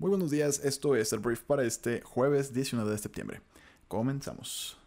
Muy 0.00 0.10
buenos 0.10 0.30
días, 0.30 0.60
esto 0.64 0.94
es 0.94 1.12
el 1.12 1.18
brief 1.18 1.42
para 1.42 1.64
este 1.64 2.02
jueves 2.02 2.52
19 2.54 2.88
de 2.88 2.98
septiembre. 2.98 3.40
Comenzamos. 3.88 4.77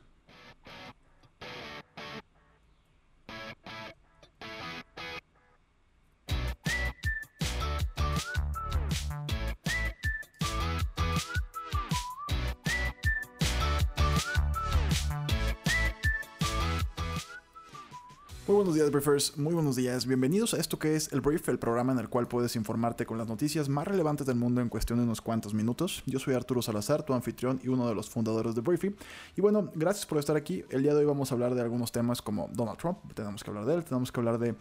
Buenos 18.62 18.75
días, 18.75 18.91
Briefers. 18.91 19.38
Muy 19.39 19.55
buenos 19.55 19.75
días. 19.75 20.05
Bienvenidos 20.05 20.53
a 20.53 20.57
esto 20.57 20.77
que 20.77 20.95
es 20.95 21.11
el 21.11 21.21
Brief, 21.21 21.49
el 21.49 21.57
programa 21.57 21.93
en 21.93 21.98
el 21.98 22.09
cual 22.09 22.27
puedes 22.27 22.55
informarte 22.55 23.07
con 23.07 23.17
las 23.17 23.27
noticias 23.27 23.70
más 23.70 23.88
relevantes 23.88 24.27
del 24.27 24.35
mundo 24.35 24.61
en 24.61 24.70
cuestión 24.70 24.99
de 24.99 25.05
unos 25.05 25.20
cuantos 25.20 25.55
minutos. 25.55 26.03
Yo 26.05 26.20
soy 26.20 26.35
Arturo 26.35 26.61
Salazar, 26.61 27.02
tu 27.02 27.13
anfitrión 27.13 27.59
y 27.63 27.69
uno 27.69 27.89
de 27.89 27.95
los 27.95 28.07
fundadores 28.07 28.53
de 28.53 28.61
Briefy. 28.61 28.95
Y 29.35 29.41
bueno, 29.41 29.71
gracias 29.73 30.05
por 30.05 30.19
estar 30.19 30.35
aquí. 30.35 30.63
El 30.69 30.83
día 30.83 30.93
de 30.93 30.99
hoy 30.99 31.05
vamos 31.05 31.31
a 31.31 31.33
hablar 31.33 31.55
de 31.55 31.61
algunos 31.61 31.91
temas 31.91 32.21
como 32.21 32.52
Donald 32.53 32.77
Trump. 32.77 32.99
Tenemos 33.16 33.43
que 33.43 33.49
hablar 33.49 33.66
de 33.66 33.73
él. 33.73 33.83
Tenemos 33.83 34.11
que 34.11 34.19
hablar 34.19 34.38
de 34.38 34.53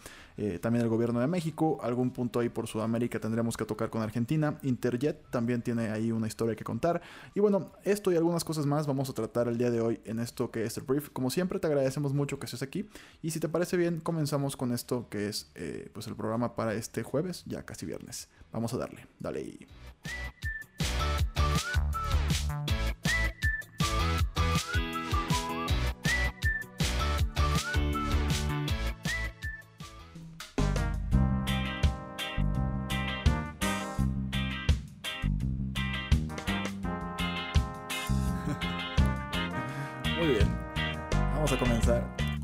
eh, 0.42 0.58
también 0.58 0.82
el 0.82 0.88
gobierno 0.88 1.20
de 1.20 1.26
México. 1.26 1.78
Algún 1.82 2.12
punto 2.12 2.40
ahí 2.40 2.48
por 2.48 2.66
Sudamérica 2.66 3.20
tendremos 3.20 3.58
que 3.58 3.66
tocar 3.66 3.90
con 3.90 4.00
Argentina. 4.00 4.58
Interjet 4.62 5.28
también 5.28 5.60
tiene 5.60 5.90
ahí 5.90 6.12
una 6.12 6.26
historia 6.26 6.56
que 6.56 6.64
contar. 6.64 7.02
Y 7.34 7.40
bueno, 7.40 7.72
esto 7.84 8.10
y 8.10 8.16
algunas 8.16 8.42
cosas 8.42 8.64
más 8.64 8.86
vamos 8.86 9.10
a 9.10 9.12
tratar 9.12 9.48
el 9.48 9.58
día 9.58 9.70
de 9.70 9.82
hoy 9.82 10.00
en 10.06 10.18
esto 10.18 10.50
que 10.50 10.64
es 10.64 10.78
el 10.78 10.84
Brief. 10.84 11.10
Como 11.10 11.28
siempre, 11.28 11.58
te 11.58 11.66
agradecemos 11.66 12.14
mucho 12.14 12.38
que 12.38 12.46
estés 12.46 12.62
aquí. 12.62 12.88
Y 13.20 13.32
si 13.32 13.38
te 13.38 13.50
parece 13.50 13.76
bien, 13.76 14.00
comenzamos 14.00 14.56
con 14.56 14.72
esto 14.72 15.10
que 15.10 15.28
es 15.28 15.50
eh, 15.56 15.90
pues 15.92 16.06
el 16.06 16.16
programa 16.16 16.56
para 16.56 16.72
este 16.72 17.02
jueves, 17.02 17.44
ya 17.44 17.66
casi 17.66 17.84
viernes. 17.84 18.30
Vamos 18.50 18.72
a 18.72 18.78
darle, 18.78 19.06
dale. 19.18 19.58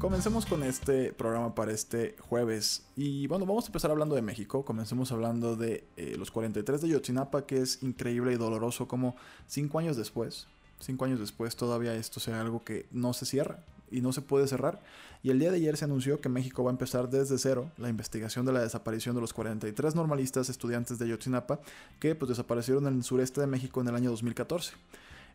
Comencemos 0.07 0.47
con 0.47 0.63
este 0.63 1.13
programa 1.13 1.53
para 1.57 1.73
este 1.73 2.15
jueves. 2.21 2.85
Y 2.95 3.27
bueno, 3.27 3.45
vamos 3.45 3.65
a 3.65 3.67
empezar 3.67 3.91
hablando 3.91 4.15
de 4.15 4.23
México. 4.23 4.65
Comencemos 4.65 5.11
hablando 5.11 5.57
de 5.57 5.83
eh, 5.97 6.15
los 6.17 6.31
43 6.31 6.81
de 6.81 6.89
Yotzinapa, 6.91 7.45
que 7.45 7.61
es 7.61 7.83
increíble 7.83 8.33
y 8.33 8.37
doloroso 8.37 8.87
como 8.87 9.17
cinco 9.49 9.81
años 9.81 9.97
después, 9.97 10.47
cinco 10.79 11.07
años 11.07 11.19
después 11.19 11.57
todavía 11.57 11.93
esto 11.97 12.21
sea 12.21 12.41
algo 12.41 12.63
que 12.63 12.87
no 12.93 13.15
se 13.15 13.27
cierra 13.27 13.59
y 13.91 14.01
no 14.01 14.13
se 14.13 14.23
puede 14.23 14.47
cerrar. 14.47 14.81
Y 15.25 15.31
el 15.31 15.41
día 15.41 15.51
de 15.51 15.57
ayer 15.57 15.77
se 15.77 15.87
anunció 15.87 16.21
que 16.21 16.29
México 16.29 16.63
va 16.63 16.71
a 16.71 16.75
empezar 16.75 17.11
desde 17.11 17.37
cero 17.37 17.73
la 17.77 17.89
investigación 17.89 18.47
de 18.47 18.53
la 18.53 18.61
desaparición 18.61 19.17
de 19.17 19.23
los 19.23 19.33
43 19.33 19.97
normalistas 19.97 20.49
estudiantes 20.49 21.01
de 21.01 21.09
Yotzinapa 21.09 21.59
que 21.99 22.15
pues 22.15 22.29
desaparecieron 22.29 22.87
en 22.87 22.95
el 22.95 23.03
sureste 23.03 23.41
de 23.41 23.49
México 23.49 23.81
en 23.81 23.89
el 23.89 23.97
año 23.97 24.11
2014. 24.11 24.73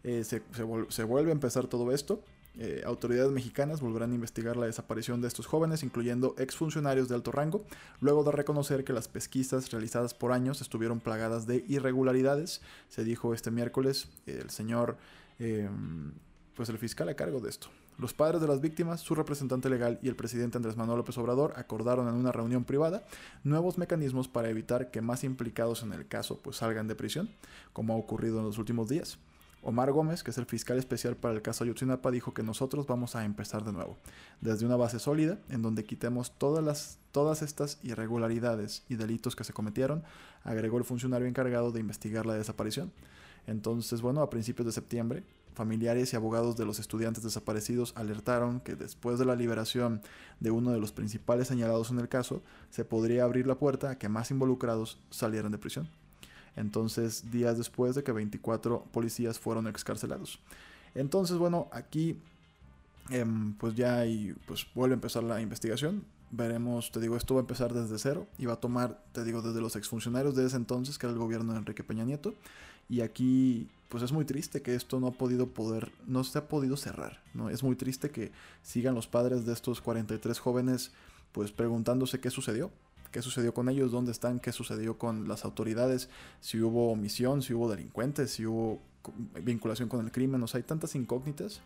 Eh, 0.05 0.23
se, 0.23 0.41
se 0.87 1.03
vuelve 1.03 1.31
a 1.31 1.33
empezar 1.33 1.67
todo 1.67 1.91
esto 1.91 2.23
eh, 2.57 2.83
autoridades 2.85 3.31
mexicanas 3.31 3.79
volverán 3.79 4.11
a 4.11 4.15
investigar 4.15 4.57
la 4.57 4.65
desaparición 4.65 5.21
de 5.21 5.27
estos 5.27 5.45
jóvenes, 5.45 5.83
incluyendo 5.83 6.35
exfuncionarios 6.37 7.07
de 7.07 7.15
alto 7.15 7.31
rango, 7.31 7.63
luego 8.01 8.23
de 8.23 8.31
reconocer 8.31 8.83
que 8.83 8.91
las 8.91 9.07
pesquisas 9.07 9.71
realizadas 9.71 10.13
por 10.13 10.33
años 10.33 10.61
estuvieron 10.61 10.99
plagadas 10.99 11.47
de 11.47 11.63
irregularidades. 11.67 12.61
Se 12.89 13.03
dijo 13.03 13.33
este 13.33 13.51
miércoles 13.51 14.09
el 14.25 14.49
señor, 14.49 14.97
em, 15.39 16.11
pues 16.55 16.67
el 16.69 16.77
fiscal 16.77 17.07
a 17.07 17.15
cargo 17.15 17.39
de 17.39 17.49
esto. 17.49 17.69
Los 17.97 18.13
padres 18.13 18.41
de 18.41 18.47
las 18.47 18.61
víctimas, 18.61 18.99
su 18.99 19.15
representante 19.15 19.69
legal 19.69 19.99
y 20.01 20.09
el 20.09 20.15
presidente 20.15 20.57
Andrés 20.57 20.75
Manuel 20.75 20.97
López 20.97 21.17
Obrador 21.17 21.53
acordaron 21.55 22.07
en 22.07 22.15
una 22.15 22.31
reunión 22.31 22.63
privada 22.63 23.05
nuevos 23.43 23.77
mecanismos 23.77 24.27
para 24.27 24.49
evitar 24.49 24.91
que 24.91 25.01
más 25.01 25.23
implicados 25.23 25.83
en 25.83 25.93
el 25.93 26.07
caso 26.07 26.39
pues 26.41 26.57
salgan 26.57 26.87
de 26.87 26.95
prisión, 26.95 27.29
como 27.73 27.93
ha 27.93 27.97
ocurrido 27.97 28.39
en 28.39 28.45
los 28.45 28.57
últimos 28.57 28.89
días. 28.89 29.19
Omar 29.63 29.91
Gómez, 29.91 30.23
que 30.23 30.31
es 30.31 30.37
el 30.39 30.47
fiscal 30.47 30.79
especial 30.79 31.15
para 31.15 31.35
el 31.35 31.43
caso 31.43 31.63
Ayotzinapa, 31.63 32.09
dijo 32.09 32.33
que 32.33 32.41
nosotros 32.41 32.87
vamos 32.87 33.15
a 33.15 33.25
empezar 33.25 33.63
de 33.63 33.71
nuevo, 33.71 33.97
desde 34.41 34.65
una 34.65 34.75
base 34.75 34.97
sólida, 34.97 35.39
en 35.49 35.61
donde 35.61 35.83
quitemos 35.83 36.31
todas, 36.37 36.63
las, 36.63 36.97
todas 37.11 37.43
estas 37.43 37.79
irregularidades 37.83 38.83
y 38.89 38.95
delitos 38.95 39.35
que 39.35 39.43
se 39.43 39.53
cometieron, 39.53 40.03
agregó 40.43 40.79
el 40.79 40.83
funcionario 40.83 41.27
encargado 41.27 41.71
de 41.71 41.79
investigar 41.79 42.25
la 42.25 42.33
desaparición. 42.33 42.91
Entonces, 43.45 44.01
bueno, 44.01 44.21
a 44.21 44.29
principios 44.31 44.65
de 44.65 44.71
septiembre, 44.71 45.23
familiares 45.53 46.13
y 46.13 46.15
abogados 46.15 46.57
de 46.57 46.65
los 46.65 46.79
estudiantes 46.79 47.23
desaparecidos 47.23 47.93
alertaron 47.95 48.61
que 48.61 48.75
después 48.75 49.19
de 49.19 49.25
la 49.25 49.35
liberación 49.35 50.01
de 50.39 50.49
uno 50.49 50.71
de 50.71 50.79
los 50.79 50.91
principales 50.91 51.47
señalados 51.47 51.91
en 51.91 51.99
el 51.99 52.09
caso, 52.09 52.41
se 52.71 52.83
podría 52.83 53.25
abrir 53.25 53.45
la 53.45 53.59
puerta 53.59 53.91
a 53.91 53.97
que 53.99 54.09
más 54.09 54.31
involucrados 54.31 54.99
salieran 55.11 55.51
de 55.51 55.59
prisión 55.59 56.00
entonces 56.55 57.31
días 57.31 57.57
después 57.57 57.95
de 57.95 58.03
que 58.03 58.11
24 58.11 58.85
policías 58.91 59.39
fueron 59.39 59.67
excarcelados. 59.67 60.39
Entonces, 60.95 61.37
bueno, 61.37 61.67
aquí 61.71 62.17
em, 63.09 63.53
pues 63.53 63.75
ya 63.75 64.03
pues 64.45 64.67
vuelve 64.75 64.93
a 64.93 64.95
empezar 64.95 65.23
la 65.23 65.41
investigación. 65.41 66.03
Veremos, 66.31 66.91
te 66.91 66.99
digo, 66.99 67.17
esto 67.17 67.35
va 67.35 67.41
a 67.41 67.43
empezar 67.43 67.73
desde 67.73 67.97
cero 67.99 68.27
y 68.37 68.45
va 68.45 68.53
a 68.53 68.59
tomar, 68.59 69.03
te 69.11 69.23
digo, 69.23 69.41
desde 69.41 69.59
los 69.59 69.75
exfuncionarios 69.75 70.35
de 70.35 70.45
ese 70.45 70.55
entonces, 70.55 70.97
que 70.97 71.05
era 71.05 71.13
el 71.13 71.19
gobierno 71.19 71.53
de 71.53 71.59
Enrique 71.59 71.83
Peña 71.83 72.05
Nieto. 72.05 72.33
Y 72.89 73.01
aquí, 73.01 73.69
pues 73.89 74.03
es 74.03 74.11
muy 74.11 74.25
triste 74.25 74.61
que 74.61 74.75
esto 74.75 74.99
no 74.99 75.07
ha 75.07 75.11
podido 75.11 75.47
poder, 75.47 75.91
no 76.07 76.23
se 76.23 76.37
ha 76.37 76.47
podido 76.47 76.77
cerrar, 76.77 77.21
¿no? 77.33 77.49
Es 77.49 77.63
muy 77.63 77.75
triste 77.75 78.11
que 78.11 78.31
sigan 78.63 78.95
los 78.95 79.07
padres 79.07 79.45
de 79.45 79.53
estos 79.53 79.81
43 79.81 80.39
jóvenes, 80.39 80.91
pues 81.31 81.51
preguntándose 81.51 82.19
qué 82.19 82.29
sucedió, 82.29 82.71
qué 83.11 83.21
sucedió 83.21 83.53
con 83.53 83.69
ellos, 83.69 83.91
dónde 83.91 84.11
están, 84.11 84.39
qué 84.39 84.51
sucedió 84.51 84.97
con 84.97 85.27
las 85.27 85.45
autoridades, 85.45 86.09
si 86.39 86.61
hubo 86.61 86.91
omisión, 86.91 87.41
si 87.41 87.53
hubo 87.53 87.69
delincuentes, 87.69 88.31
si 88.31 88.45
hubo 88.45 88.79
vinculación 89.41 89.89
con 89.89 90.05
el 90.05 90.11
crimen, 90.11 90.41
o 90.43 90.47
sea, 90.47 90.59
hay 90.59 90.63
tantas 90.63 90.95
incógnitas 90.95 91.61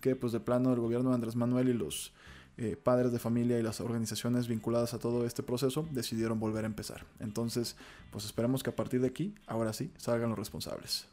que 0.00 0.16
pues 0.16 0.32
de 0.32 0.40
plano 0.40 0.72
el 0.72 0.80
gobierno 0.80 1.10
de 1.10 1.16
Andrés 1.16 1.36
Manuel 1.36 1.68
y 1.68 1.74
los 1.74 2.12
eh, 2.56 2.76
padres 2.76 3.12
de 3.12 3.18
familia 3.18 3.58
y 3.58 3.62
las 3.62 3.80
organizaciones 3.80 4.48
vinculadas 4.48 4.94
a 4.94 4.98
todo 4.98 5.24
este 5.26 5.42
proceso 5.42 5.86
decidieron 5.92 6.40
volver 6.40 6.64
a 6.64 6.66
empezar. 6.66 7.06
Entonces, 7.20 7.76
pues 8.10 8.24
esperemos 8.24 8.62
que 8.62 8.70
a 8.70 8.76
partir 8.76 9.00
de 9.00 9.08
aquí, 9.08 9.34
ahora 9.46 9.72
sí, 9.72 9.92
salgan 9.96 10.30
los 10.30 10.38
responsables. 10.38 11.06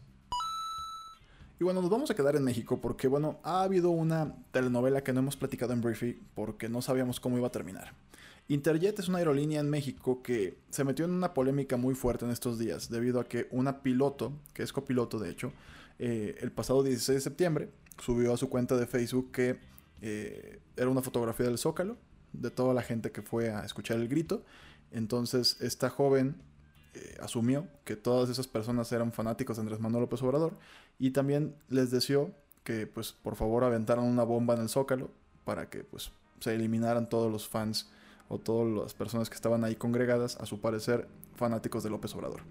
Y 1.59 1.63
bueno, 1.63 1.81
nos 1.81 1.89
vamos 1.89 2.11
a 2.11 2.15
quedar 2.15 2.35
en 2.35 2.43
México 2.43 2.81
porque, 2.81 3.07
bueno, 3.07 3.39
ha 3.43 3.63
habido 3.63 3.89
una 3.89 4.35
telenovela 4.51 5.03
que 5.03 5.13
no 5.13 5.21
hemos 5.21 5.37
platicado 5.37 5.71
en 5.71 5.81
Briefy 5.81 6.19
porque 6.33 6.67
no 6.67 6.81
sabíamos 6.81 7.19
cómo 7.19 7.37
iba 7.37 7.47
a 7.47 7.51
terminar. 7.51 7.93
Interjet 8.47 8.99
es 8.99 9.07
una 9.07 9.19
aerolínea 9.19 9.61
en 9.61 9.69
México 9.69 10.21
que 10.21 10.57
se 10.69 10.83
metió 10.83 11.05
en 11.05 11.11
una 11.11 11.33
polémica 11.33 11.77
muy 11.77 11.95
fuerte 11.95 12.25
en 12.25 12.31
estos 12.31 12.59
días 12.59 12.89
debido 12.89 13.19
a 13.19 13.23
que 13.27 13.47
una 13.51 13.81
piloto, 13.81 14.33
que 14.53 14.63
es 14.63 14.73
copiloto 14.73 15.17
de 15.17 15.31
hecho, 15.31 15.53
eh, 15.97 16.35
el 16.41 16.51
pasado 16.51 16.83
16 16.83 17.15
de 17.15 17.21
septiembre 17.21 17.69
subió 18.03 18.33
a 18.33 18.37
su 18.37 18.49
cuenta 18.49 18.75
de 18.75 18.85
Facebook 18.85 19.31
que 19.31 19.57
eh, 20.01 20.59
era 20.75 20.89
una 20.89 21.01
fotografía 21.01 21.45
del 21.45 21.57
Zócalo, 21.57 21.97
de 22.33 22.51
toda 22.51 22.73
la 22.73 22.83
gente 22.83 23.11
que 23.11 23.21
fue 23.21 23.49
a 23.49 23.65
escuchar 23.65 23.97
el 23.97 24.09
grito. 24.09 24.43
Entonces 24.91 25.57
esta 25.61 25.89
joven 25.89 26.35
eh, 26.93 27.17
asumió 27.21 27.67
que 27.83 27.95
todas 27.95 28.29
esas 28.29 28.47
personas 28.47 28.91
eran 28.91 29.11
fanáticos 29.11 29.57
de 29.57 29.61
Andrés 29.61 29.79
Manuel 29.79 30.01
López 30.03 30.21
Obrador 30.21 30.53
y 30.99 31.11
también 31.11 31.55
les 31.69 31.91
deseó 31.91 32.31
que 32.63 32.87
pues 32.87 33.11
por 33.11 33.35
favor 33.35 33.63
aventaran 33.63 34.05
una 34.05 34.23
bomba 34.23 34.55
en 34.55 34.61
el 34.61 34.69
Zócalo 34.69 35.11
para 35.43 35.69
que 35.69 35.83
pues 35.83 36.11
se 36.39 36.53
eliminaran 36.55 37.09
todos 37.09 37.31
los 37.31 37.47
fans 37.47 37.89
o 38.27 38.39
todas 38.39 38.71
las 38.73 38.93
personas 38.93 39.29
que 39.29 39.35
estaban 39.35 39.63
ahí 39.63 39.75
congregadas, 39.75 40.37
a 40.37 40.45
su 40.45 40.59
parecer, 40.59 41.07
fanáticos 41.35 41.83
de 41.83 41.89
López 41.89 42.13
Obrador. 42.15 42.41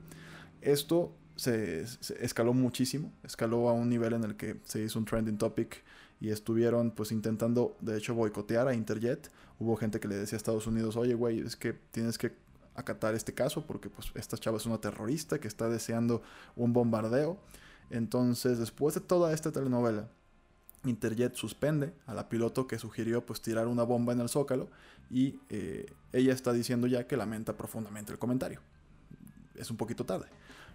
Esto 0.62 1.12
se, 1.36 1.84
escaló 2.20 2.52
muchísimo, 2.54 3.12
escaló 3.24 3.68
a 3.68 3.72
un 3.72 3.88
nivel 3.88 4.12
en 4.12 4.24
el 4.24 4.36
que 4.36 4.60
se 4.64 4.82
hizo 4.82 4.98
un 4.98 5.04
trending 5.04 5.36
topic 5.36 5.82
y 6.20 6.30
estuvieron 6.30 6.92
pues 6.92 7.12
intentando 7.12 7.76
de 7.80 7.98
hecho 7.98 8.14
boicotear 8.14 8.68
a 8.68 8.74
Interjet. 8.74 9.30
Hubo 9.58 9.76
gente 9.76 10.00
que 10.00 10.08
le 10.08 10.16
decía 10.16 10.36
a 10.36 10.38
Estados 10.38 10.66
Unidos, 10.66 10.96
oye 10.96 11.14
güey, 11.14 11.40
es 11.40 11.56
que 11.56 11.72
tienes 11.72 12.18
que 12.18 12.32
acatar 12.74 13.14
este 13.14 13.34
caso 13.34 13.66
porque 13.66 13.88
pues 13.88 14.12
esta 14.14 14.36
chava 14.36 14.56
es 14.56 14.66
una 14.66 14.80
terrorista 14.80 15.38
que 15.38 15.48
está 15.48 15.68
deseando 15.68 16.22
un 16.56 16.72
bombardeo. 16.72 17.38
Entonces 17.90 18.58
después 18.58 18.94
de 18.94 19.00
toda 19.00 19.32
esta 19.32 19.52
telenovela, 19.52 20.08
Interjet 20.84 21.34
suspende 21.34 21.94
a 22.06 22.14
la 22.14 22.28
piloto 22.28 22.66
que 22.66 22.78
sugirió 22.78 23.24
pues 23.24 23.40
tirar 23.40 23.68
una 23.68 23.84
bomba 23.84 24.12
en 24.12 24.20
el 24.20 24.28
zócalo 24.28 24.68
y 25.10 25.40
eh, 25.48 25.86
ella 26.12 26.32
está 26.32 26.52
diciendo 26.52 26.86
ya 26.86 27.06
que 27.06 27.16
lamenta 27.16 27.56
profundamente 27.56 28.12
el 28.12 28.18
comentario. 28.18 28.60
Es 29.54 29.70
un 29.70 29.76
poquito 29.76 30.04
tarde. 30.04 30.26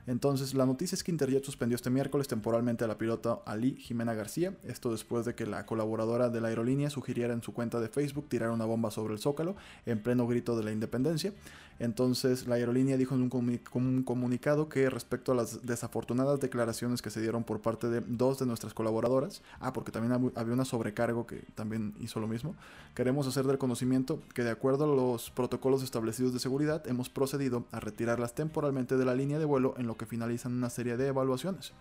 Entonces, 0.09 0.55
la 0.55 0.65
noticia 0.65 0.95
es 0.95 1.03
que 1.03 1.11
Interjet 1.11 1.45
suspendió 1.45 1.75
este 1.75 1.91
miércoles 1.91 2.27
temporalmente 2.27 2.83
a 2.83 2.87
la 2.87 2.97
pilota 2.97 3.41
Ali 3.45 3.75
Jimena 3.75 4.15
García, 4.15 4.55
esto 4.63 4.91
después 4.91 5.23
de 5.23 5.35
que 5.35 5.45
la 5.45 5.67
colaboradora 5.67 6.29
de 6.29 6.41
la 6.41 6.47
aerolínea 6.47 6.89
sugiriera 6.89 7.31
en 7.31 7.43
su 7.43 7.53
cuenta 7.53 7.79
de 7.79 7.89
Facebook 7.89 8.27
tirar 8.27 8.49
una 8.49 8.65
bomba 8.65 8.89
sobre 8.89 9.13
el 9.13 9.19
Zócalo 9.19 9.55
en 9.85 10.01
pleno 10.01 10.25
grito 10.25 10.57
de 10.57 10.63
la 10.63 10.71
independencia. 10.71 11.31
Entonces, 11.79 12.45
la 12.45 12.55
aerolínea 12.55 12.97
dijo 12.97 13.15
en 13.15 13.29
un, 13.31 14.03
comunicado 14.03 14.67
que 14.67 14.89
respecto 14.89 15.31
a 15.31 15.35
las 15.35 15.65
desafortunadas 15.65 16.39
declaraciones 16.41 17.01
que 17.01 17.09
se 17.09 17.21
dieron 17.21 17.45
por 17.45 17.61
parte 17.61 17.87
de 17.87 18.01
dos 18.01 18.37
de 18.37 18.45
nuestras 18.45 18.73
colaboradoras, 18.73 19.41
ah, 19.61 19.71
porque 19.71 19.91
también 19.91 20.31
había 20.35 20.53
una 20.53 20.65
sobrecargo 20.65 21.25
que 21.25 21.43
también 21.55 21.93
hizo 22.01 22.19
lo 22.19 22.27
mismo, 22.27 22.55
queremos 22.95 23.27
hacer 23.27 23.45
del 23.45 23.57
conocimiento 23.57 24.19
que 24.33 24.43
de 24.43 24.49
acuerdo 24.49 24.83
a 24.83 24.93
los 24.93 25.29
protocolos 25.31 25.81
establecidos 25.81 26.33
de 26.33 26.39
seguridad, 26.39 26.85
hemos 26.85 27.09
procedido 27.09 27.63
a 27.71 27.79
retirarlas 27.79 28.35
temporalmente 28.35 28.97
de 28.97 29.05
la 29.05 29.15
línea 29.15 29.39
de 29.39 29.45
vuelo 29.45 29.73
en 29.77 29.87
lo 29.87 29.95
que 29.99 30.07
finalizan 30.07 30.53
una 30.53 30.71
serie 30.71 30.97
de 30.97 31.09
evaluaciones. 31.09 31.73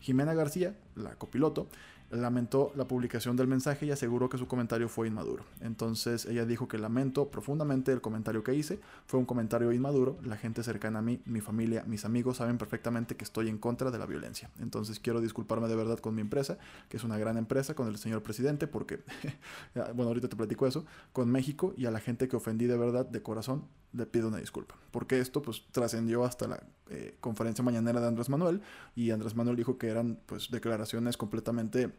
Jimena 0.00 0.32
García, 0.32 0.74
la 0.94 1.14
copiloto, 1.16 1.68
lamentó 2.10 2.72
la 2.76 2.86
publicación 2.86 3.36
del 3.36 3.46
mensaje 3.46 3.86
y 3.86 3.90
aseguró 3.90 4.28
que 4.28 4.38
su 4.38 4.46
comentario 4.46 4.88
fue 4.88 5.08
inmaduro. 5.08 5.44
Entonces 5.60 6.26
ella 6.26 6.44
dijo 6.44 6.68
que 6.68 6.78
lamento 6.78 7.30
profundamente 7.30 7.92
el 7.92 8.00
comentario 8.00 8.44
que 8.44 8.54
hice, 8.54 8.78
fue 9.06 9.18
un 9.18 9.26
comentario 9.26 9.72
inmaduro, 9.72 10.18
la 10.22 10.36
gente 10.36 10.62
cercana 10.62 11.00
a 11.00 11.02
mí, 11.02 11.20
mi 11.24 11.40
familia, 11.40 11.84
mis 11.86 12.04
amigos 12.04 12.38
saben 12.38 12.58
perfectamente 12.58 13.16
que 13.16 13.24
estoy 13.24 13.48
en 13.48 13.58
contra 13.58 13.90
de 13.90 13.98
la 13.98 14.06
violencia. 14.06 14.50
Entonces 14.60 15.00
quiero 15.00 15.20
disculparme 15.20 15.68
de 15.68 15.76
verdad 15.76 15.98
con 15.98 16.14
mi 16.14 16.20
empresa, 16.20 16.58
que 16.88 16.96
es 16.96 17.04
una 17.04 17.18
gran 17.18 17.36
empresa, 17.36 17.74
con 17.74 17.88
el 17.88 17.98
señor 17.98 18.22
presidente, 18.22 18.66
porque, 18.66 19.00
bueno, 19.94 20.08
ahorita 20.08 20.28
te 20.28 20.36
platico 20.36 20.66
eso, 20.66 20.84
con 21.12 21.30
México 21.30 21.74
y 21.76 21.86
a 21.86 21.90
la 21.90 22.00
gente 22.00 22.28
que 22.28 22.36
ofendí 22.36 22.66
de 22.66 22.76
verdad, 22.76 23.06
de 23.06 23.22
corazón, 23.22 23.64
le 23.94 24.06
pido 24.06 24.28
una 24.28 24.38
disculpa. 24.38 24.74
Porque 24.90 25.20
esto 25.20 25.42
pues 25.42 25.64
trascendió 25.72 26.24
hasta 26.24 26.48
la 26.48 26.62
eh, 26.90 27.16
conferencia 27.20 27.64
mañanera 27.64 28.00
de 28.00 28.08
Andrés 28.08 28.28
Manuel 28.28 28.60
y 28.94 29.10
Andrés 29.10 29.34
Manuel 29.34 29.56
dijo 29.56 29.78
que 29.78 29.88
eran 29.88 30.18
pues 30.26 30.50
declaraciones 30.50 31.16
completamente 31.16 31.92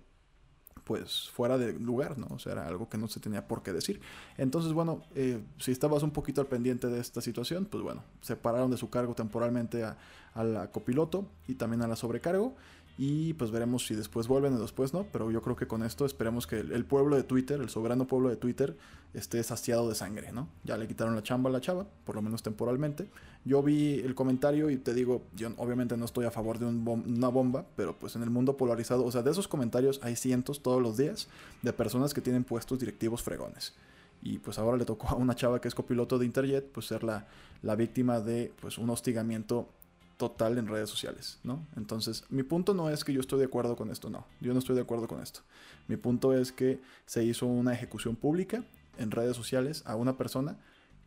pues 0.83 1.30
fuera 1.31 1.57
de 1.57 1.74
lugar, 1.74 2.18
¿no? 2.18 2.27
O 2.30 2.38
sea, 2.38 2.51
era 2.51 2.68
algo 2.68 2.89
que 2.89 2.97
no 2.97 3.07
se 3.07 3.19
tenía 3.19 3.47
por 3.47 3.63
qué 3.63 3.74
decir. 3.74 4.01
Entonces, 4.38 4.71
bueno, 4.71 5.01
eh, 5.15 5.42
si 5.57 5.71
estabas 5.71 6.03
un 6.03 6.12
poquito 6.12 6.42
al 6.42 6.47
pendiente 6.47 6.88
de 6.88 7.00
esta 7.00 7.21
situación, 7.21 7.65
pues 7.65 7.83
bueno, 7.83 8.03
separaron 8.21 8.69
de 8.69 8.77
su 8.77 8.92
cargo 8.92 9.15
temporalmente 9.15 9.83
a, 9.83 9.97
a 10.36 10.44
la 10.44 10.71
copiloto 10.71 11.27
y 11.47 11.56
también 11.56 11.81
a 11.81 11.88
la 11.88 11.95
sobrecargo 11.95 12.56
y 12.97 13.33
pues 13.33 13.51
veremos 13.51 13.86
si 13.86 13.95
después 13.95 14.27
vuelven 14.27 14.53
o 14.53 14.59
después 14.59 14.94
no, 14.94 15.06
pero 15.12 15.30
yo 15.30 15.42
creo 15.42 15.56
que 15.56 15.68
con 15.68 15.83
esto 15.83 16.06
esperemos 16.06 16.47
que 16.47 16.59
el, 16.59 16.86
pueblo 16.86 17.18
de 17.18 17.24
Twitter, 17.24 17.59
el 17.59 17.69
soberano 17.69 18.07
pueblo 18.07 18.30
de 18.30 18.38
Twitter, 18.38 18.77
esté 19.13 19.44
saciado 19.44 19.89
de 19.89 19.95
sangre, 19.95 20.31
¿no? 20.31 20.47
Ya 20.63 20.77
le 20.77 20.88
quitaron 20.88 21.13
la 21.13 21.21
chamba 21.21 21.50
a 21.50 21.53
la 21.53 21.59
chava, 21.59 21.86
por 22.06 22.15
lo 22.15 22.21
menos 22.21 22.42
temporalmente. 22.42 23.09
Yo 23.44 23.62
vi 23.62 24.00
el 24.00 24.15
comentario 24.15 24.69
y 24.69 24.77
te 24.77 24.94
digo, 24.94 25.24
yo 25.36 25.50
obviamente 25.57 25.97
no 25.97 26.06
estoy 26.06 26.25
a 26.25 26.31
favor 26.31 26.57
de 26.57 26.65
una 26.65 27.27
bomba, 27.27 27.65
pero 27.75 27.97
pues 28.00 28.15
en 28.15 28.24
el 28.24 28.30
mundo 28.30 28.56
polarizado, 28.56 29.03
o 29.03 29.12
sea, 29.12 29.24
de 29.24 29.31
esos 29.31 29.47
comentarios 29.47 30.00
hay 30.01 30.15
cientos 30.15 30.63
todos 30.63 30.81
los 30.81 30.95
días 30.95 31.27
de 31.62 31.74
personas 31.74 32.13
que 32.13 32.21
tienen 32.21 32.45
puestos 32.45 32.80
directivos 32.80 33.21
fregones. 33.21 33.74
Y 34.21 34.39
pues 34.39 34.57
ahora 34.57 34.77
le 34.77 34.86
tocó 34.86 35.09
a 35.09 35.15
una 35.15 35.36
chava 35.36 35.59
que 35.59 35.68
es 35.68 35.75
copiloto 35.75 36.18
de 36.18 36.25
Interjet, 36.25 36.71
pues 36.71 36.88
ser 36.88 37.03
la, 37.03 37.27
la 37.62 37.75
víctima 37.75 38.21
de 38.21 38.53
pues 38.62 38.77
un 38.77 38.89
hostigamiento 38.89 39.69
total 40.18 40.58
en 40.58 40.68
redes 40.68 40.90
sociales, 40.90 41.40
¿no? 41.44 41.66
Entonces, 41.76 42.24
mi 42.30 42.44
punto 42.44 42.74
no 42.74 42.90
es 42.90 43.04
que 43.04 43.14
yo 43.14 43.20
estoy 43.20 43.40
de 43.40 43.46
acuerdo 43.46 43.76
con 43.76 43.92
esto, 43.92 44.10
no, 44.10 44.26
yo 44.40 44.54
no 44.54 44.60
estoy 44.60 44.76
de 44.76 44.82
acuerdo 44.82 45.08
con 45.08 45.22
esto. 45.22 45.42
Mi 45.88 45.98
punto 45.98 46.34
es 46.34 46.52
que 46.52 46.82
se 47.06 47.24
hizo 47.24 47.46
una 47.46 47.74
ejecución 47.74 48.16
pública 48.16 48.64
en 48.98 49.12
redes 49.12 49.36
sociales 49.36 49.84
a 49.86 49.96
una 49.96 50.18
persona 50.18 50.58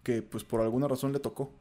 que 0.03 0.23
pues 0.23 0.45
por 0.45 0.61
alguna 0.61 0.89
razón 0.89 1.13
le 1.13 1.21
tocó. 1.21 1.53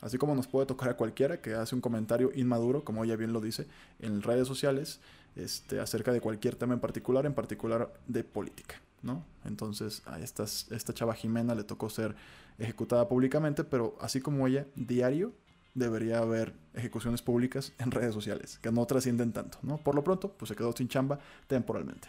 Así 0.00 0.18
como 0.18 0.34
nos 0.34 0.46
puede 0.46 0.66
tocar 0.66 0.90
a 0.90 0.96
cualquiera 0.96 1.40
que 1.40 1.54
hace 1.54 1.74
un 1.74 1.80
comentario 1.80 2.30
inmaduro, 2.34 2.84
como 2.84 3.04
ella 3.04 3.16
bien 3.16 3.32
lo 3.32 3.40
dice, 3.40 3.66
en 4.00 4.22
redes 4.22 4.46
sociales, 4.46 5.00
este, 5.36 5.80
acerca 5.80 6.12
de 6.12 6.20
cualquier 6.20 6.56
tema 6.56 6.74
en 6.74 6.80
particular, 6.80 7.24
en 7.26 7.34
particular 7.34 7.92
de 8.06 8.22
política, 8.22 8.76
¿no? 9.02 9.24
Entonces, 9.44 10.02
a 10.04 10.20
esta, 10.20 10.44
esta 10.44 10.92
chava 10.92 11.14
Jimena 11.14 11.54
le 11.54 11.64
tocó 11.64 11.88
ser 11.88 12.14
ejecutada 12.58 13.08
públicamente, 13.08 13.64
pero 13.64 13.96
así 14.00 14.20
como 14.20 14.46
ella, 14.46 14.66
diario 14.74 15.32
debería 15.74 16.18
haber 16.18 16.54
ejecuciones 16.72 17.22
públicas 17.22 17.72
en 17.78 17.90
redes 17.90 18.14
sociales, 18.14 18.58
que 18.62 18.70
no 18.70 18.86
trascienden 18.86 19.32
tanto, 19.32 19.58
¿no? 19.62 19.76
Por 19.76 19.94
lo 19.94 20.04
pronto, 20.04 20.32
pues 20.32 20.48
se 20.48 20.56
quedó 20.56 20.72
sin 20.72 20.88
chamba 20.88 21.18
temporalmente. 21.46 22.08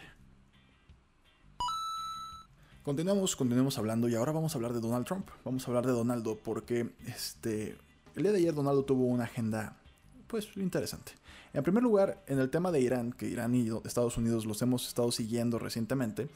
Continuamos, 2.82 3.34
continuamos 3.34 3.76
hablando 3.78 4.08
y 4.08 4.14
ahora 4.14 4.30
vamos 4.30 4.54
a 4.54 4.58
hablar 4.58 4.72
de 4.72 4.80
Donald 4.80 5.04
Trump. 5.06 5.28
Vamos 5.44 5.64
a 5.64 5.66
hablar 5.66 5.86
de 5.86 5.92
Donaldo 5.92 6.38
porque 6.38 6.92
este, 7.06 7.76
el 8.14 8.22
día 8.22 8.30
de 8.30 8.38
ayer 8.38 8.54
Donaldo 8.54 8.84
tuvo 8.84 9.06
una 9.06 9.24
agenda 9.24 9.76
pues 10.28 10.56
interesante. 10.56 11.12
En 11.52 11.64
primer 11.64 11.82
lugar, 11.82 12.22
en 12.28 12.38
el 12.38 12.48
tema 12.48 12.70
de 12.70 12.80
Irán, 12.80 13.12
que 13.12 13.26
Irán 13.26 13.54
y 13.56 13.68
Estados 13.84 14.16
Unidos 14.18 14.46
los 14.46 14.62
hemos 14.62 14.86
estado 14.86 15.10
siguiendo 15.10 15.58
recientemente, 15.58 16.28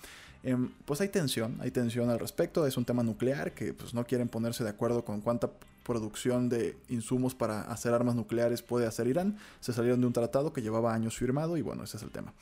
em, 0.43 0.71
pues 0.87 1.00
hay 1.00 1.09
tensión, 1.09 1.56
hay 1.61 1.71
tensión 1.71 2.11
al 2.11 2.19
respecto. 2.19 2.67
Es 2.67 2.76
un 2.76 2.85
tema 2.85 3.05
nuclear 3.05 3.53
que 3.53 3.73
pues 3.73 3.94
no 3.94 4.05
quieren 4.05 4.29
ponerse 4.29 4.65
de 4.65 4.71
acuerdo 4.71 5.05
con 5.05 5.21
cuánta 5.21 5.50
producción 5.90 6.48
de 6.48 6.76
insumos 6.88 7.34
para 7.34 7.62
hacer 7.62 7.92
armas 7.92 8.14
nucleares 8.14 8.62
puede 8.62 8.87
hacer 8.87 9.08
Irán. 9.08 9.37
Se 9.58 9.72
salieron 9.72 10.00
de 10.00 10.06
un 10.06 10.12
tratado 10.12 10.52
que 10.52 10.62
llevaba 10.62 10.94
años 10.94 11.16
firmado 11.16 11.56
y 11.56 11.62
bueno, 11.62 11.82
ese 11.82 11.96
es 11.96 12.04
el 12.04 12.12
tema. 12.12 12.32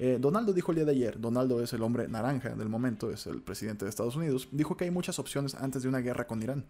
Eh, 0.00 0.18
Donaldo 0.20 0.52
dijo 0.52 0.72
el 0.72 0.76
día 0.78 0.84
de 0.84 0.90
ayer, 0.90 1.20
Donaldo 1.20 1.62
es 1.62 1.72
el 1.72 1.82
hombre 1.82 2.08
naranja 2.08 2.56
del 2.56 2.68
momento, 2.68 3.12
es 3.12 3.28
el 3.28 3.42
presidente 3.42 3.84
de 3.84 3.90
Estados 3.90 4.16
Unidos, 4.16 4.48
dijo 4.50 4.76
que 4.76 4.86
hay 4.86 4.90
muchas 4.90 5.20
opciones 5.20 5.54
antes 5.54 5.84
de 5.84 5.88
una 5.88 6.00
guerra 6.00 6.26
con 6.26 6.42
Irán. 6.42 6.64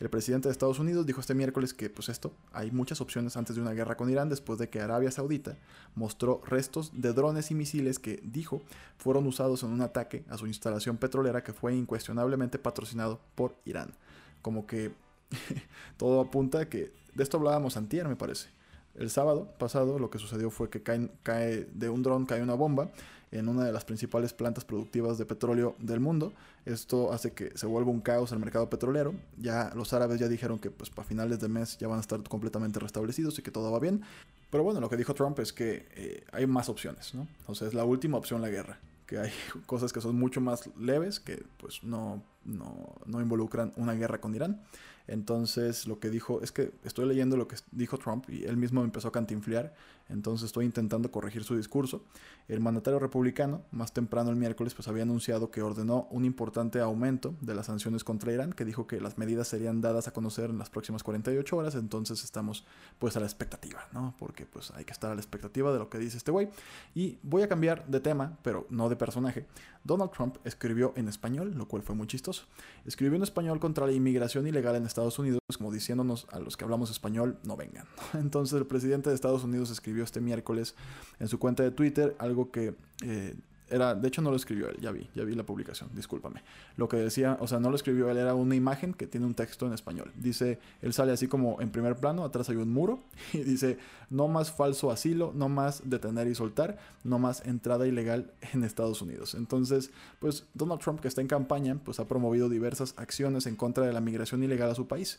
El 0.00 0.08
presidente 0.08 0.48
de 0.48 0.52
Estados 0.52 0.78
Unidos 0.78 1.04
dijo 1.04 1.20
este 1.20 1.34
miércoles 1.34 1.74
que, 1.74 1.90
pues 1.90 2.08
esto, 2.08 2.32
hay 2.54 2.70
muchas 2.70 3.02
opciones 3.02 3.36
antes 3.36 3.56
de 3.56 3.60
una 3.60 3.72
guerra 3.72 3.98
con 3.98 4.08
Irán 4.08 4.30
después 4.30 4.58
de 4.58 4.70
que 4.70 4.80
Arabia 4.80 5.10
Saudita 5.10 5.58
mostró 5.94 6.40
restos 6.46 6.90
de 6.94 7.12
drones 7.12 7.50
y 7.50 7.54
misiles 7.54 7.98
que, 7.98 8.22
dijo, 8.24 8.62
fueron 8.96 9.26
usados 9.26 9.62
en 9.62 9.70
un 9.70 9.82
ataque 9.82 10.24
a 10.30 10.38
su 10.38 10.46
instalación 10.46 10.96
petrolera 10.96 11.42
que 11.42 11.52
fue 11.52 11.74
incuestionablemente 11.74 12.58
patrocinado 12.58 13.20
por 13.34 13.54
Irán. 13.66 13.92
Como 14.40 14.66
que 14.66 14.92
todo 15.96 16.20
apunta 16.20 16.60
a 16.60 16.68
que, 16.68 16.92
de 17.14 17.22
esto 17.22 17.36
hablábamos 17.38 17.76
antier 17.76 18.06
me 18.08 18.16
parece, 18.16 18.48
el 18.94 19.10
sábado 19.10 19.48
pasado 19.58 19.98
lo 19.98 20.10
que 20.10 20.18
sucedió 20.18 20.50
fue 20.50 20.70
que 20.70 20.82
cae, 20.82 21.10
cae 21.22 21.68
de 21.72 21.88
un 21.88 22.02
dron, 22.02 22.26
cae 22.26 22.42
una 22.42 22.54
bomba 22.54 22.90
en 23.30 23.48
una 23.48 23.64
de 23.64 23.72
las 23.72 23.84
principales 23.84 24.32
plantas 24.32 24.64
productivas 24.64 25.18
de 25.18 25.26
petróleo 25.26 25.74
del 25.78 26.00
mundo. 26.00 26.32
Esto 26.64 27.12
hace 27.12 27.32
que 27.32 27.56
se 27.56 27.66
vuelva 27.66 27.90
un 27.90 28.00
caos 28.00 28.32
el 28.32 28.38
mercado 28.38 28.70
petrolero. 28.70 29.14
Ya 29.36 29.72
los 29.74 29.92
árabes 29.92 30.18
ya 30.18 30.28
dijeron 30.28 30.58
que 30.58 30.70
pues 30.70 30.90
para 30.90 31.06
finales 31.06 31.40
de 31.40 31.48
mes 31.48 31.76
ya 31.78 31.88
van 31.88 31.98
a 31.98 32.00
estar 32.00 32.22
completamente 32.22 32.80
restablecidos 32.80 33.38
y 33.38 33.42
que 33.42 33.50
todo 33.50 33.70
va 33.70 33.80
bien. 33.80 34.02
Pero 34.50 34.64
bueno, 34.64 34.80
lo 34.80 34.88
que 34.88 34.96
dijo 34.96 35.14
Trump 35.14 35.38
es 35.40 35.52
que 35.52 35.86
eh, 35.96 36.24
hay 36.32 36.46
más 36.46 36.68
opciones, 36.68 37.14
¿no? 37.14 37.26
O 37.46 37.52
la 37.72 37.84
última 37.84 38.16
opción 38.16 38.40
la 38.40 38.48
guerra. 38.48 38.78
Que 39.06 39.18
hay 39.18 39.30
cosas 39.66 39.92
que 39.92 40.00
son 40.00 40.16
mucho 40.16 40.40
más 40.40 40.70
leves, 40.76 41.20
que 41.20 41.44
pues 41.58 41.82
no, 41.82 42.22
no, 42.44 42.94
no 43.06 43.20
involucran 43.20 43.72
una 43.76 43.94
guerra 43.94 44.20
con 44.20 44.34
Irán. 44.34 44.62
Entonces 45.08 45.86
lo 45.86 45.98
que 46.00 46.10
dijo 46.10 46.42
es 46.42 46.52
que 46.52 46.72
estoy 46.84 47.06
leyendo 47.06 47.36
lo 47.36 47.46
que 47.48 47.56
dijo 47.70 47.98
Trump 47.98 48.28
y 48.28 48.44
él 48.44 48.56
mismo 48.56 48.82
empezó 48.82 49.08
a 49.08 49.12
cantinflear, 49.12 49.74
entonces 50.08 50.46
estoy 50.46 50.64
intentando 50.64 51.10
corregir 51.10 51.44
su 51.44 51.56
discurso. 51.56 52.04
El 52.48 52.60
mandatario 52.60 52.98
republicano, 52.98 53.62
más 53.72 53.92
temprano 53.92 54.30
el 54.30 54.36
miércoles, 54.36 54.74
pues 54.74 54.88
había 54.88 55.02
anunciado 55.02 55.50
que 55.50 55.62
ordenó 55.62 56.06
un 56.10 56.24
importante 56.24 56.80
aumento 56.80 57.34
de 57.40 57.54
las 57.54 57.66
sanciones 57.66 58.04
contra 58.04 58.32
Irán, 58.32 58.52
que 58.52 58.64
dijo 58.64 58.86
que 58.86 59.00
las 59.00 59.18
medidas 59.18 59.48
serían 59.48 59.80
dadas 59.80 60.08
a 60.08 60.12
conocer 60.12 60.50
en 60.50 60.58
las 60.58 60.70
próximas 60.70 61.02
48 61.02 61.56
horas, 61.56 61.74
entonces 61.74 62.22
estamos 62.24 62.64
pues 62.98 63.16
a 63.16 63.20
la 63.20 63.26
expectativa, 63.26 63.86
¿no? 63.92 64.14
Porque 64.18 64.46
pues 64.46 64.70
hay 64.72 64.84
que 64.84 64.92
estar 64.92 65.10
a 65.10 65.14
la 65.14 65.20
expectativa 65.20 65.72
de 65.72 65.78
lo 65.78 65.88
que 65.88 65.98
dice 65.98 66.16
este 66.16 66.30
güey. 66.30 66.48
Y 66.94 67.18
voy 67.22 67.42
a 67.42 67.48
cambiar 67.48 67.86
de 67.86 68.00
tema, 68.00 68.38
pero 68.42 68.66
no 68.70 68.88
de 68.88 68.96
personaje. 68.96 69.46
Donald 69.86 70.10
Trump 70.10 70.36
escribió 70.44 70.92
en 70.96 71.08
español, 71.08 71.54
lo 71.56 71.68
cual 71.68 71.82
fue 71.82 71.94
muy 71.94 72.06
chistoso. 72.08 72.44
Escribió 72.84 73.16
en 73.16 73.22
español 73.22 73.60
contra 73.60 73.86
la 73.86 73.92
inmigración 73.92 74.46
ilegal 74.46 74.74
en 74.74 74.84
Estados 74.84 75.18
Unidos, 75.18 75.40
como 75.56 75.70
diciéndonos 75.70 76.26
a 76.32 76.40
los 76.40 76.56
que 76.56 76.64
hablamos 76.64 76.90
español, 76.90 77.38
no 77.44 77.56
vengan. 77.56 77.86
Entonces 78.14 78.58
el 78.58 78.66
presidente 78.66 79.10
de 79.10 79.14
Estados 79.14 79.44
Unidos 79.44 79.70
escribió 79.70 79.95
este 80.04 80.20
miércoles 80.20 80.74
en 81.18 81.28
su 81.28 81.38
cuenta 81.38 81.62
de 81.62 81.70
Twitter 81.70 82.14
algo 82.18 82.50
que 82.50 82.74
eh, 83.04 83.34
era, 83.68 83.94
de 83.94 84.08
hecho 84.08 84.22
no 84.22 84.30
lo 84.30 84.36
escribió 84.36 84.68
él, 84.68 84.76
ya 84.80 84.92
vi, 84.92 85.08
ya 85.14 85.24
vi 85.24 85.34
la 85.34 85.42
publicación, 85.42 85.90
discúlpame. 85.94 86.42
Lo 86.76 86.88
que 86.88 86.96
decía, 86.96 87.36
o 87.40 87.48
sea, 87.48 87.58
no 87.58 87.70
lo 87.70 87.76
escribió 87.76 88.10
él, 88.10 88.16
era 88.16 88.34
una 88.34 88.54
imagen 88.54 88.94
que 88.94 89.06
tiene 89.06 89.26
un 89.26 89.34
texto 89.34 89.66
en 89.66 89.72
español. 89.72 90.12
Dice, 90.16 90.58
él 90.82 90.92
sale 90.92 91.12
así 91.12 91.26
como 91.26 91.60
en 91.60 91.70
primer 91.70 91.96
plano, 91.96 92.24
atrás 92.24 92.48
hay 92.48 92.56
un 92.56 92.72
muro, 92.72 93.00
y 93.32 93.38
dice, 93.38 93.78
no 94.10 94.28
más 94.28 94.52
falso 94.52 94.90
asilo, 94.90 95.32
no 95.34 95.48
más 95.48 95.82
detener 95.84 96.28
y 96.28 96.34
soltar, 96.34 96.78
no 97.04 97.18
más 97.18 97.44
entrada 97.44 97.86
ilegal 97.86 98.32
en 98.52 98.62
Estados 98.64 99.02
Unidos. 99.02 99.34
Entonces, 99.34 99.90
pues 100.20 100.44
Donald 100.54 100.80
Trump, 100.80 101.00
que 101.00 101.08
está 101.08 101.20
en 101.20 101.28
campaña, 101.28 101.78
pues 101.84 101.98
ha 102.00 102.06
promovido 102.06 102.48
diversas 102.48 102.94
acciones 102.96 103.46
en 103.46 103.56
contra 103.56 103.86
de 103.86 103.92
la 103.92 104.00
migración 104.00 104.42
ilegal 104.42 104.70
a 104.70 104.74
su 104.74 104.86
país. 104.86 105.18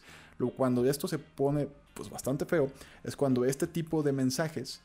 Cuando 0.55 0.85
esto 0.85 1.07
se 1.07 1.19
pone, 1.19 1.67
pues 1.93 2.09
bastante 2.09 2.45
feo, 2.45 2.71
es 3.03 3.15
cuando 3.15 3.43
este 3.43 3.67
tipo 3.67 4.03
de 4.03 4.11
mensajes 4.11 4.81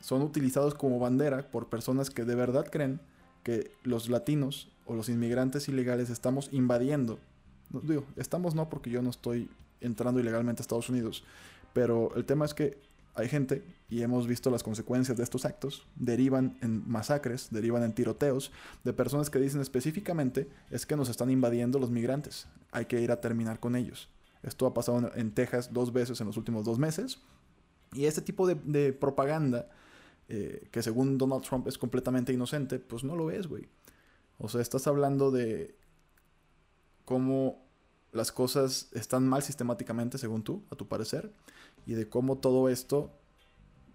son 0.00 0.22
utilizados 0.22 0.74
como 0.74 0.98
bandera 0.98 1.50
por 1.50 1.68
personas 1.68 2.10
que 2.10 2.24
de 2.24 2.34
verdad 2.34 2.66
creen 2.70 3.00
que 3.42 3.72
los 3.82 4.08
latinos 4.08 4.70
o 4.86 4.94
los 4.94 5.08
inmigrantes 5.08 5.68
ilegales 5.68 6.10
estamos 6.10 6.48
invadiendo. 6.52 7.18
No, 7.70 7.80
digo, 7.80 8.04
estamos 8.16 8.54
no 8.54 8.68
porque 8.68 8.90
yo 8.90 9.02
no 9.02 9.10
estoy 9.10 9.50
entrando 9.80 10.20
ilegalmente 10.20 10.60
a 10.60 10.62
Estados 10.62 10.88
Unidos, 10.88 11.24
pero 11.72 12.14
el 12.16 12.24
tema 12.24 12.44
es 12.44 12.54
que 12.54 12.78
hay 13.14 13.28
gente, 13.28 13.64
y 13.90 14.02
hemos 14.02 14.28
visto 14.28 14.48
las 14.48 14.62
consecuencias 14.62 15.16
de 15.16 15.24
estos 15.24 15.44
actos, 15.44 15.86
derivan 15.96 16.56
en 16.62 16.88
masacres, 16.88 17.48
derivan 17.50 17.82
en 17.82 17.92
tiroteos, 17.92 18.52
de 18.84 18.92
personas 18.92 19.28
que 19.28 19.40
dicen 19.40 19.60
específicamente 19.60 20.48
es 20.70 20.86
que 20.86 20.96
nos 20.96 21.08
están 21.08 21.28
invadiendo 21.28 21.80
los 21.80 21.90
migrantes, 21.90 22.46
hay 22.70 22.84
que 22.84 23.00
ir 23.00 23.10
a 23.10 23.20
terminar 23.20 23.58
con 23.58 23.74
ellos. 23.74 24.08
Esto 24.42 24.66
ha 24.66 24.74
pasado 24.74 25.10
en 25.14 25.32
Texas 25.32 25.72
dos 25.72 25.92
veces 25.92 26.20
en 26.20 26.28
los 26.28 26.36
últimos 26.36 26.64
dos 26.64 26.78
meses. 26.78 27.18
Y 27.92 28.04
este 28.04 28.20
tipo 28.20 28.46
de, 28.46 28.92
propaganda, 28.92 29.68
eh, 30.28 30.68
que 30.70 30.82
según 30.82 31.16
Donald 31.16 31.42
Trump 31.42 31.66
es 31.68 31.78
completamente 31.78 32.32
inocente, 32.32 32.78
pues 32.78 33.02
no 33.02 33.16
lo 33.16 33.30
es, 33.30 33.46
güey. 33.46 33.68
O 34.38 34.48
sea, 34.48 34.60
estás 34.60 34.86
hablando 34.86 35.30
de 35.30 35.74
cómo 37.04 37.64
las 38.12 38.30
cosas 38.32 38.88
están 38.92 39.26
mal 39.26 39.42
sistemáticamente, 39.42 40.18
según 40.18 40.42
tú, 40.42 40.62
a 40.70 40.76
tu 40.76 40.86
parecer, 40.86 41.32
y 41.86 41.94
de 41.94 42.08
cómo 42.08 42.38
todo 42.38 42.68
esto, 42.68 43.10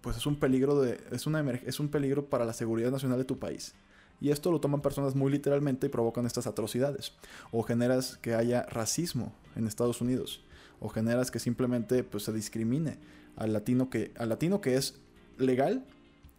pues 0.00 0.16
es 0.16 0.26
un 0.26 0.36
peligro 0.36 0.80
de, 0.80 1.00
es 1.12 1.26
una 1.26 1.40
es 1.52 1.80
un 1.80 1.88
peligro 1.88 2.28
para 2.28 2.44
la 2.44 2.52
seguridad 2.52 2.90
nacional 2.90 3.18
de 3.18 3.24
tu 3.24 3.38
país. 3.38 3.74
Y 4.20 4.30
esto 4.30 4.50
lo 4.50 4.60
toman 4.60 4.80
personas 4.80 5.14
muy 5.14 5.30
literalmente 5.30 5.86
y 5.86 5.90
provocan 5.90 6.26
estas 6.26 6.46
atrocidades. 6.46 7.12
O 7.50 7.62
generas 7.62 8.16
que 8.18 8.34
haya 8.34 8.62
racismo 8.62 9.32
en 9.56 9.66
Estados 9.66 10.00
Unidos. 10.00 10.42
O 10.80 10.88
generas 10.88 11.30
que 11.30 11.38
simplemente 11.38 12.04
pues, 12.04 12.24
se 12.24 12.32
discrimine 12.32 12.98
al 13.36 13.52
latino, 13.52 13.90
que, 13.90 14.12
al 14.16 14.28
latino 14.28 14.60
que 14.60 14.76
es 14.76 15.00
legal 15.36 15.84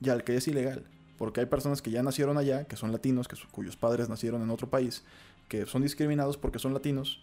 y 0.02 0.10
al 0.10 0.24
que 0.24 0.36
es 0.36 0.48
ilegal. 0.48 0.86
Porque 1.18 1.40
hay 1.40 1.46
personas 1.46 1.82
que 1.82 1.92
ya 1.92 2.04
nacieron 2.04 2.38
allá, 2.38 2.66
que 2.66 2.76
son 2.76 2.92
latinos, 2.92 3.28
que 3.28 3.38
cuyos 3.52 3.78
padres 3.78 4.10
nacieron 4.10 4.42
en 4.42 4.50
otro 4.50 4.70
país, 4.70 5.04
que 5.48 5.66
son 5.66 5.82
discriminados 5.82 6.38
porque 6.38 6.60
son 6.60 6.74
latinos, 6.74 7.22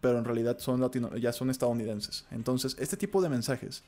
pero 0.00 0.18
en 0.18 0.24
realidad 0.24 0.58
son 0.58 0.80
latino, 0.80 1.16
ya 1.16 1.32
son 1.32 1.50
estadounidenses. 1.50 2.26
Entonces, 2.30 2.76
este 2.78 2.96
tipo 2.96 3.22
de 3.22 3.28
mensajes 3.28 3.82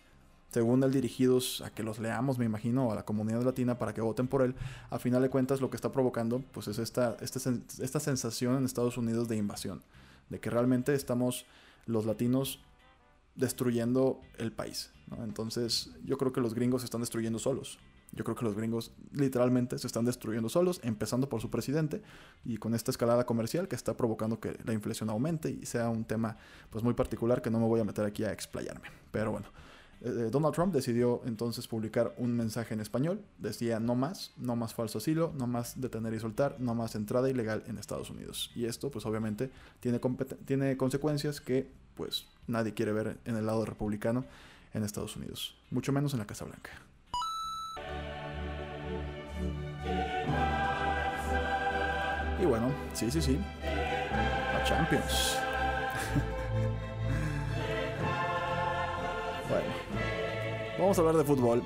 según 0.51 0.83
él 0.83 0.93
dirigidos 0.93 1.61
a 1.61 1.71
que 1.71 1.83
los 1.83 1.99
leamos, 1.99 2.39
me 2.39 2.45
imagino, 2.45 2.91
a 2.91 2.95
la 2.95 3.05
comunidad 3.05 3.43
latina 3.43 3.79
para 3.79 3.93
que 3.93 4.01
voten 4.01 4.27
por 4.29 4.43
él, 4.43 4.55
a 4.91 4.99
final 4.99 5.21
de 5.21 5.29
cuentas 5.29 5.61
lo 5.61 5.71
que 5.71 5.77
está 5.77 5.93
provocando 5.93 6.43
pues 6.53 6.69
es 6.69 6.79
esta, 6.79 7.17
esta, 7.21 7.53
esta 7.81 8.01
sensación 8.01 8.57
en 8.57 8.65
Estados 8.65 8.97
Unidos 8.97 9.29
de 9.29 9.37
invasión, 9.37 9.83
de 10.31 10.41
que 10.41 10.51
realmente 10.51 10.95
estamos 10.95 11.47
los 11.85 12.07
latinos 12.07 12.61
destruyendo 13.35 14.21
el 14.39 14.53
país. 14.53 14.93
Entonces 15.23 15.91
yo 16.05 16.17
creo 16.17 16.33
que 16.33 16.41
los 16.41 16.55
gringos 16.55 16.83
se 16.83 16.87
están 16.87 17.03
destruyendo 17.03 17.39
solos. 17.39 17.79
Yo 18.13 18.25
creo 18.25 18.37
que 18.37 18.45
los 18.45 18.55
gringos 18.55 18.93
literalmente 19.13 19.79
se 19.79 19.87
están 19.87 20.05
destruyendo 20.05 20.49
solos, 20.49 20.81
empezando 20.83 21.29
por 21.29 21.41
su 21.41 21.51
presidente 21.51 22.03
y 22.45 22.57
con 22.57 22.75
esta 22.75 22.91
escalada 22.91 23.27
comercial 23.27 23.69
que 23.69 23.77
está 23.77 23.97
provocando 23.97 24.41
que 24.41 24.57
la 24.65 24.73
inflación 24.73 25.11
aumente 25.11 25.51
y 25.51 25.67
sea 25.67 25.89
un 25.89 26.05
tema 26.05 26.37
pues 26.71 26.83
muy 26.83 26.95
particular 26.95 27.43
que 27.43 27.51
no 27.51 27.59
me 27.59 27.67
voy 27.67 27.81
a 27.81 27.85
meter 27.85 28.05
aquí 28.05 28.25
a 28.25 28.33
explayarme. 28.33 28.89
Pero 29.11 29.33
bueno, 29.33 29.49
eh, 30.01 30.09
eh, 30.09 30.29
Donald 30.31 30.55
Trump 30.55 30.73
decidió 30.73 31.23
entonces 31.25 31.67
publicar 31.67 32.15
un 32.19 32.37
mensaje 32.37 32.75
en 32.75 32.81
español. 32.81 33.23
Decía 33.39 33.81
no 33.81 33.95
más, 33.95 34.33
no 34.37 34.57
más 34.57 34.75
falso 34.75 34.99
asilo, 34.99 35.33
no 35.37 35.47
más 35.47 35.81
detener 35.81 36.15
y 36.15 36.21
soltar, 36.21 36.57
no 36.59 36.75
más 36.75 36.95
entrada 36.95 37.29
ilegal 37.29 37.65
en 37.67 37.79
Estados 37.79 38.11
Unidos. 38.11 38.51
Y 38.55 38.67
esto 38.67 38.91
pues 38.91 39.07
obviamente 39.07 39.51
tiene, 39.81 40.01
tiene 40.45 40.77
consecuencias 40.77 41.41
que 41.41 41.71
pues 41.95 42.27
nadie 42.47 42.75
quiere 42.75 42.93
ver 42.93 43.19
en 43.25 43.37
el 43.37 43.47
lado 43.47 43.65
republicano 43.65 44.25
en 44.75 44.85
Estados 44.85 45.17
Unidos. 45.17 45.57
Mucho 45.71 45.93
menos 45.93 46.13
en 46.13 46.19
la 46.19 46.27
Casa 46.27 46.45
Blanca. 46.45 46.71
Bueno, 52.47 52.71
sí, 52.93 53.11
sí, 53.11 53.21
sí. 53.21 53.41
A 54.55 54.63
Champions. 54.65 55.39
Vamos 60.79 60.99
a 60.99 61.01
hablar 61.01 61.17
de 61.17 61.25
fútbol. 61.25 61.63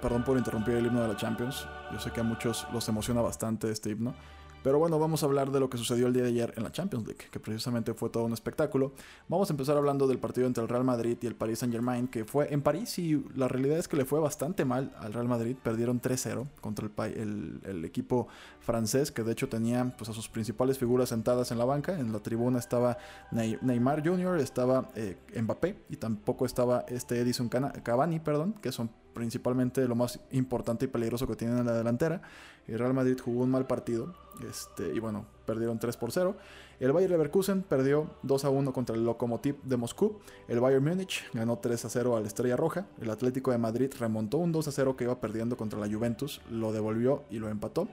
Perdón 0.00 0.24
por 0.24 0.38
interrumpir 0.38 0.74
el 0.74 0.86
himno 0.86 1.02
de 1.02 1.08
la 1.08 1.16
Champions. 1.16 1.66
Yo 1.92 2.00
sé 2.00 2.10
que 2.10 2.20
a 2.20 2.22
muchos 2.24 2.66
los 2.72 2.88
emociona 2.88 3.20
bastante 3.20 3.70
este 3.70 3.90
himno. 3.90 4.14
Pero 4.62 4.78
bueno, 4.78 4.98
vamos 4.98 5.22
a 5.22 5.26
hablar 5.26 5.50
de 5.50 5.58
lo 5.58 5.70
que 5.70 5.78
sucedió 5.78 6.06
el 6.06 6.12
día 6.12 6.22
de 6.22 6.28
ayer 6.28 6.52
en 6.56 6.62
la 6.62 6.70
Champions 6.70 7.06
League, 7.06 7.24
que 7.30 7.40
precisamente 7.40 7.94
fue 7.94 8.10
todo 8.10 8.24
un 8.24 8.32
espectáculo. 8.34 8.92
Vamos 9.28 9.48
a 9.48 9.54
empezar 9.54 9.76
hablando 9.76 10.06
del 10.06 10.18
partido 10.18 10.46
entre 10.46 10.62
el 10.62 10.68
Real 10.68 10.84
Madrid 10.84 11.16
y 11.22 11.26
el 11.26 11.34
Paris 11.34 11.60
Saint 11.60 11.72
Germain, 11.72 12.08
que 12.08 12.24
fue 12.26 12.52
en 12.52 12.60
París 12.60 12.98
y 12.98 13.24
la 13.34 13.48
realidad 13.48 13.78
es 13.78 13.88
que 13.88 13.96
le 13.96 14.04
fue 14.04 14.20
bastante 14.20 14.66
mal 14.66 14.92
al 14.98 15.14
Real 15.14 15.28
Madrid. 15.28 15.56
Perdieron 15.62 16.00
3-0 16.02 16.46
contra 16.60 16.88
el, 17.06 17.60
el, 17.64 17.84
equipo 17.86 18.28
francés, 18.60 19.10
que 19.10 19.22
de 19.22 19.32
hecho 19.32 19.48
tenía 19.48 19.94
pues, 19.96 20.10
a 20.10 20.12
sus 20.12 20.28
principales 20.28 20.78
figuras 20.78 21.08
sentadas 21.08 21.50
en 21.52 21.58
la 21.58 21.64
banca. 21.64 21.98
En 21.98 22.12
la 22.12 22.20
tribuna 22.20 22.58
estaba 22.58 22.98
Neymar 23.30 24.06
Jr., 24.06 24.40
estaba 24.40 24.90
eh, 24.94 25.16
Mbappé 25.40 25.84
y 25.88 25.96
tampoco 25.96 26.44
estaba 26.44 26.84
este 26.88 27.18
Edison 27.18 27.48
Cavani, 27.48 28.20
perdón, 28.20 28.54
que 28.60 28.72
son 28.72 28.90
principalmente 29.20 29.86
lo 29.86 29.94
más 29.94 30.18
importante 30.32 30.86
y 30.86 30.88
peligroso 30.88 31.26
que 31.26 31.36
tienen 31.36 31.58
en 31.58 31.66
la 31.66 31.74
delantera. 31.74 32.22
El 32.66 32.78
Real 32.78 32.94
Madrid 32.94 33.18
jugó 33.22 33.42
un 33.42 33.50
mal 33.50 33.66
partido 33.66 34.14
este, 34.48 34.94
y 34.94 34.98
bueno, 34.98 35.26
perdieron 35.44 35.78
3 35.78 35.94
por 35.98 36.10
0. 36.10 36.36
El 36.80 36.92
Bayer 36.92 37.10
Leverkusen 37.10 37.60
perdió 37.62 38.08
2 38.22 38.46
a 38.46 38.48
1 38.48 38.72
contra 38.72 38.96
el 38.96 39.04
Lokomotiv 39.04 39.60
de 39.62 39.76
Moscú. 39.76 40.20
El 40.48 40.60
Bayern 40.60 40.82
Múnich 40.82 41.30
ganó 41.34 41.58
3 41.58 41.84
a 41.84 41.90
0 41.90 42.16
al 42.16 42.24
Estrella 42.24 42.56
Roja. 42.56 42.86
El 42.98 43.10
Atlético 43.10 43.50
de 43.50 43.58
Madrid 43.58 43.92
remontó 44.00 44.38
un 44.38 44.52
2 44.52 44.68
a 44.68 44.72
0 44.72 44.96
que 44.96 45.04
iba 45.04 45.20
perdiendo 45.20 45.58
contra 45.58 45.78
la 45.78 45.86
Juventus, 45.86 46.40
lo 46.50 46.72
devolvió 46.72 47.24
y 47.28 47.40
lo 47.40 47.50
empató. 47.50 47.88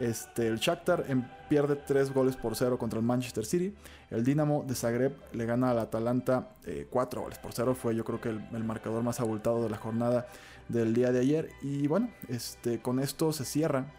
Este, 0.00 0.48
el 0.48 0.56
Shakhtar 0.56 1.04
em, 1.08 1.22
pierde 1.50 1.76
3 1.76 2.14
goles 2.14 2.34
por 2.34 2.56
0 2.56 2.78
contra 2.78 2.98
el 2.98 3.04
Manchester 3.04 3.44
City. 3.44 3.74
El 4.08 4.24
Dinamo 4.24 4.64
de 4.66 4.74
Zagreb 4.74 5.12
le 5.34 5.44
gana 5.44 5.72
al 5.72 5.78
Atalanta 5.78 6.48
4 6.88 7.20
eh, 7.20 7.22
goles 7.22 7.38
por 7.38 7.52
0. 7.52 7.74
Fue 7.74 7.94
yo 7.94 8.02
creo 8.02 8.18
que 8.18 8.30
el, 8.30 8.64
marcador 8.64 9.02
más 9.02 9.20
abultado 9.20 9.62
de 9.62 9.68
la 9.68 9.76
jornada 9.76 10.26
del 10.70 10.94
día 10.94 11.12
de 11.12 11.20
ayer. 11.20 11.50
Y 11.62 11.86
bueno, 11.86 12.10
este, 12.28 12.80
con 12.80 13.00
esto 13.00 13.32
se 13.32 13.44
cierra 13.44 13.92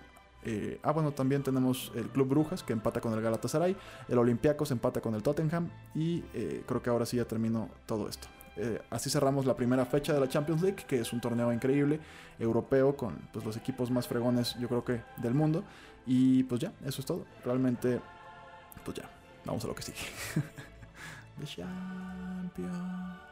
eh, 0.43 0.79
ah, 0.83 0.91
bueno, 0.91 1.11
también 1.11 1.43
tenemos 1.43 1.91
el 1.95 2.09
Club 2.09 2.29
Brujas 2.29 2.63
que 2.63 2.73
empata 2.73 2.99
con 2.99 3.13
el 3.13 3.21
Galatasaray, 3.21 3.75
el 4.07 4.17
Olympiacos 4.17 4.71
empata 4.71 5.01
con 5.01 5.13
el 5.13 5.21
Tottenham 5.21 5.69
y 5.93 6.23
eh, 6.33 6.63
creo 6.65 6.81
que 6.81 6.89
ahora 6.89 7.05
sí 7.05 7.17
ya 7.17 7.25
termino 7.25 7.69
todo 7.85 8.09
esto. 8.09 8.27
Eh, 8.57 8.81
así 8.89 9.09
cerramos 9.09 9.45
la 9.45 9.55
primera 9.55 9.85
fecha 9.85 10.13
de 10.13 10.19
la 10.19 10.27
Champions 10.27 10.61
League, 10.61 10.83
que 10.87 10.99
es 10.99 11.13
un 11.13 11.21
torneo 11.21 11.53
increíble, 11.53 11.99
europeo, 12.39 12.95
con 12.95 13.15
pues, 13.31 13.45
los 13.45 13.55
equipos 13.55 13.91
más 13.91 14.07
fregones, 14.07 14.55
yo 14.59 14.67
creo 14.67 14.83
que 14.83 15.01
del 15.17 15.33
mundo. 15.33 15.63
Y 16.05 16.43
pues 16.43 16.59
ya, 16.59 16.73
eso 16.83 17.01
es 17.01 17.05
todo. 17.05 17.25
Realmente, 17.45 18.01
pues 18.83 18.97
ya, 18.97 19.09
vamos 19.45 19.63
a 19.63 19.67
lo 19.67 19.75
que 19.75 19.83
sigue. 19.83 19.99
The 21.39 21.45
Champions. 21.45 23.30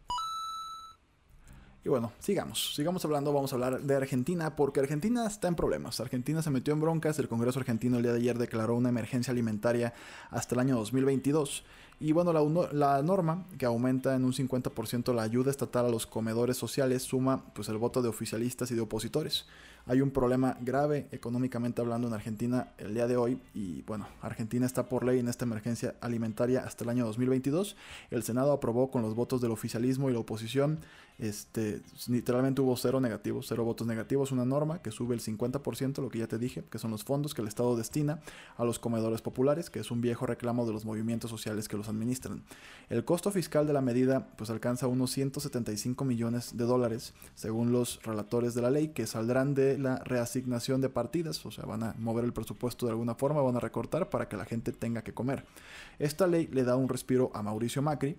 Y 1.90 1.92
bueno, 1.92 2.12
sigamos, 2.20 2.76
sigamos 2.76 3.04
hablando, 3.04 3.34
vamos 3.34 3.52
a 3.52 3.56
hablar 3.56 3.82
de 3.82 3.96
Argentina, 3.96 4.56
porque 4.56 4.80
Argentina 4.80 5.26
está 5.26 5.48
en 5.48 5.56
problemas. 5.56 6.00
Argentina 6.00 6.44
se 6.44 6.52
metió 6.52 6.72
en 6.72 6.82
broncas, 6.82 7.18
el 7.18 7.28
Congreso 7.28 7.58
argentino 7.58 7.98
el 7.98 8.04
día 8.04 8.12
de 8.12 8.20
ayer 8.20 8.38
declaró 8.38 8.76
una 8.76 8.90
emergencia 8.90 9.32
alimentaria 9.32 9.96
hasta 10.30 10.54
el 10.54 10.62
año 10.62 10.76
2022. 10.76 11.64
Y 12.00 12.12
bueno, 12.12 12.32
la, 12.32 12.70
la, 12.74 13.02
norma 13.02 13.48
que 13.58 13.66
aumenta 13.66 14.16
en 14.16 14.24
un 14.24 14.34
50% 14.34 15.16
la 15.16 15.24
ayuda 15.24 15.50
estatal 15.50 15.88
a 15.88 15.90
los 15.90 16.06
comedores 16.06 16.58
sociales 16.58 17.02
suma 17.02 17.44
pues 17.56 17.70
el 17.70 17.78
voto 17.80 18.04
de 18.04 18.10
oficialistas 18.10 18.70
y 18.70 18.76
de 18.76 18.82
opositores. 18.82 19.48
Hay 19.86 20.02
un 20.02 20.12
problema 20.12 20.58
grave 20.62 21.08
económicamente 21.12 21.82
hablando 21.82 22.08
en 22.08 22.14
Argentina 22.14 22.70
el 22.78 22.94
día 22.94 23.08
de 23.08 23.18
hoy 23.18 23.40
y 23.54 23.82
bueno, 23.84 24.08
Argentina 24.22 24.66
está 24.66 24.88
por 24.88 25.04
ley 25.04 25.20
en 25.20 25.28
esta 25.28 25.46
emergencia 25.46 25.96
alimentaria 26.02 26.62
hasta 26.62 26.84
el 26.84 26.92
año 26.92 27.06
2022. 27.06 27.76
El 28.12 28.24
Senado 28.24 28.52
aprobó 28.52 28.92
con 28.92 29.02
los 29.02 29.16
votos 29.16 29.42
del 29.42 29.52
oficialismo 29.52 30.10
y 30.10 30.14
la 30.14 30.20
oposición 30.20 30.80
este, 31.20 31.82
literalmente 32.08 32.62
hubo 32.62 32.78
cero 32.78 33.02
negativos, 33.02 33.48
cero 33.50 33.66
votos 33.66 33.86
negativos, 33.86 34.32
una 34.32 34.46
norma 34.46 34.82
que 34.82 34.90
sube 34.90 35.14
el 35.14 35.22
50%, 35.22 36.02
lo 36.02 36.10
que 36.10 36.20
ya 36.20 36.28
te 36.28 36.38
dije, 36.38 36.64
que 36.72 36.80
son 36.80 36.92
los 36.92 37.04
fondos 37.04 37.34
que 37.34 37.42
el 37.42 37.50
Estado 37.50 37.76
destina 37.76 38.22
a 38.56 38.64
los 38.64 38.80
comedores 38.80 39.22
populares, 39.22 39.70
que 39.70 39.80
es 39.80 39.92
un 39.92 40.00
viejo 40.00 40.26
reclamo 40.26 40.66
de 40.66 40.72
los 40.72 40.86
movimientos 40.86 41.30
sociales 41.30 41.68
que 41.68 41.76
los 41.76 41.90
administran. 41.90 42.44
El 42.90 43.04
costo 43.04 43.32
fiscal 43.32 43.68
de 43.68 43.74
la 43.74 43.82
medida 43.82 44.28
pues 44.38 44.50
alcanza 44.50 44.88
unos 44.88 45.12
175 45.12 46.06
millones 46.06 46.56
de 46.56 46.64
dólares, 46.64 47.14
según 47.36 47.74
los 47.74 48.02
relatores 48.04 48.54
de 48.54 48.62
la 48.62 48.72
ley, 48.72 48.90
que 48.90 49.06
saldrán 49.06 49.54
de 49.54 49.69
la 49.78 49.98
reasignación 49.98 50.82
de 50.82 50.90
partidas, 50.90 51.46
o 51.46 51.52
sea, 51.52 51.66
van 51.66 51.84
a 51.84 51.96
mover 52.00 52.26
el 52.26 52.34
presupuesto 52.34 52.86
de 52.86 52.92
alguna 52.92 53.16
forma, 53.16 53.42
van 53.42 53.56
a 53.56 53.60
recortar 53.60 54.10
para 54.10 54.28
que 54.28 54.38
la 54.38 54.46
gente 54.46 54.72
tenga 54.72 55.04
que 55.04 55.14
comer. 55.14 55.46
Esta 56.00 56.28
ley 56.28 56.48
le 56.48 56.64
da 56.64 56.76
un 56.76 56.90
respiro 56.90 57.32
a 57.34 57.44
Mauricio 57.44 57.82
Macri, 57.82 58.18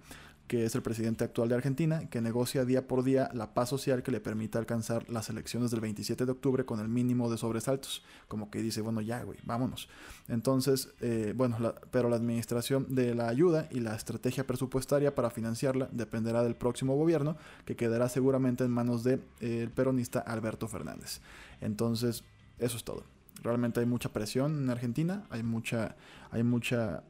que 0.50 0.64
es 0.64 0.74
el 0.74 0.82
presidente 0.82 1.22
actual 1.22 1.48
de 1.48 1.54
Argentina, 1.54 2.10
que 2.10 2.20
negocia 2.20 2.64
día 2.64 2.88
por 2.88 3.04
día 3.04 3.30
la 3.34 3.54
paz 3.54 3.68
social 3.68 4.02
que 4.02 4.10
le 4.10 4.18
permita 4.18 4.58
alcanzar 4.58 5.08
las 5.08 5.30
elecciones 5.30 5.70
del 5.70 5.78
27 5.78 6.26
de 6.26 6.32
octubre 6.32 6.64
con 6.64 6.80
el 6.80 6.88
mínimo 6.88 7.30
de 7.30 7.38
sobresaltos. 7.38 8.02
Como 8.26 8.50
que 8.50 8.60
dice, 8.60 8.80
bueno, 8.80 9.00
ya, 9.00 9.22
güey, 9.22 9.38
vámonos. 9.44 9.88
Entonces, 10.26 10.88
eh, 11.02 11.34
bueno, 11.36 11.56
pero 11.92 12.08
la 12.08 12.16
administración 12.16 12.92
de 12.92 13.14
la 13.14 13.28
ayuda 13.28 13.68
y 13.70 13.78
la 13.78 13.94
estrategia 13.94 14.44
presupuestaria 14.44 15.14
para 15.14 15.30
financiarla 15.30 15.88
dependerá 15.92 16.42
del 16.42 16.56
próximo 16.56 16.96
gobierno, 16.96 17.36
que 17.64 17.76
quedará 17.76 18.08
seguramente 18.08 18.64
en 18.64 18.72
manos 18.72 19.04
del 19.04 19.22
de, 19.38 19.62
eh, 19.62 19.68
peronista 19.72 20.18
Alberto 20.18 20.66
Fernández. 20.66 21.20
Entonces, 21.60 22.24
eso 22.58 22.76
es 22.76 22.82
todo. 22.82 23.04
Realmente 23.44 23.78
hay 23.78 23.86
mucha 23.86 24.08
presión 24.08 24.64
en 24.64 24.68
Argentina, 24.68 25.22
hay 25.30 25.44
mucha, 25.44 25.94
hay 26.32 26.42
mucha 26.42 27.04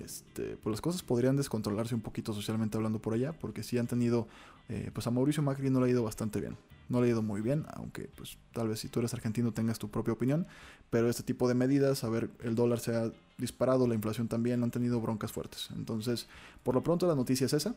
este, 0.00 0.56
pues 0.56 0.72
las 0.72 0.80
cosas 0.80 1.02
podrían 1.02 1.36
descontrolarse 1.36 1.94
un 1.94 2.00
poquito 2.00 2.32
socialmente 2.32 2.76
hablando 2.76 3.00
por 3.00 3.14
allá, 3.14 3.32
porque 3.32 3.62
sí 3.62 3.78
han 3.78 3.86
tenido, 3.86 4.26
eh, 4.68 4.90
pues 4.92 5.06
a 5.06 5.10
Mauricio 5.10 5.42
Macri 5.42 5.70
no 5.70 5.80
le 5.80 5.86
ha 5.86 5.90
ido 5.90 6.02
bastante 6.02 6.40
bien. 6.40 6.56
no 6.88 7.00
le 7.00 7.06
ha 7.06 7.10
ido 7.10 7.22
muy 7.22 7.40
bien, 7.40 7.64
aunque 7.72 8.10
pues 8.14 8.36
tal 8.52 8.68
vez 8.68 8.80
si 8.80 8.88
tú 8.88 9.00
eres 9.00 9.14
argentino 9.14 9.52
tengas 9.52 9.78
tu 9.78 9.90
propia 9.90 10.12
opinión, 10.12 10.46
pero 10.90 11.08
este 11.08 11.22
tipo 11.22 11.48
de 11.48 11.54
medidas, 11.54 12.04
a 12.04 12.10
ver, 12.10 12.28
el 12.42 12.54
dólar 12.54 12.78
se 12.78 12.94
ha 12.94 13.10
disparado, 13.38 13.86
la 13.88 13.94
inflación 13.94 14.28
también, 14.28 14.62
han 14.62 14.70
tenido 14.70 15.00
broncas 15.00 15.32
fuertes. 15.32 15.70
Entonces, 15.74 16.28
por 16.62 16.74
lo 16.74 16.82
pronto 16.82 17.06
la 17.06 17.14
noticia 17.14 17.46
es 17.46 17.54
esa. 17.54 17.74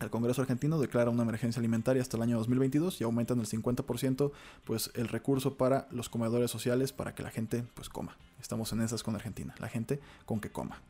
El 0.00 0.10
Congreso 0.10 0.42
argentino 0.42 0.78
declara 0.80 1.10
una 1.10 1.22
emergencia 1.22 1.60
alimentaria 1.60 2.02
hasta 2.02 2.16
el 2.16 2.24
año 2.24 2.36
2022 2.38 3.00
y 3.00 3.04
aumentan 3.04 3.38
el 3.38 3.46
50% 3.46 4.32
pues 4.64 4.90
el 4.94 5.08
recurso 5.08 5.56
para 5.56 5.86
los 5.92 6.08
comedores 6.08 6.50
sociales 6.50 6.92
para 6.92 7.14
que 7.14 7.22
la 7.22 7.30
gente 7.30 7.64
pues 7.74 7.88
coma. 7.88 8.16
Estamos 8.40 8.72
en 8.72 8.82
esas 8.82 9.02
con 9.02 9.14
Argentina, 9.14 9.54
la 9.58 9.68
gente 9.68 10.00
con 10.26 10.40
que 10.40 10.50
coma. 10.50 10.82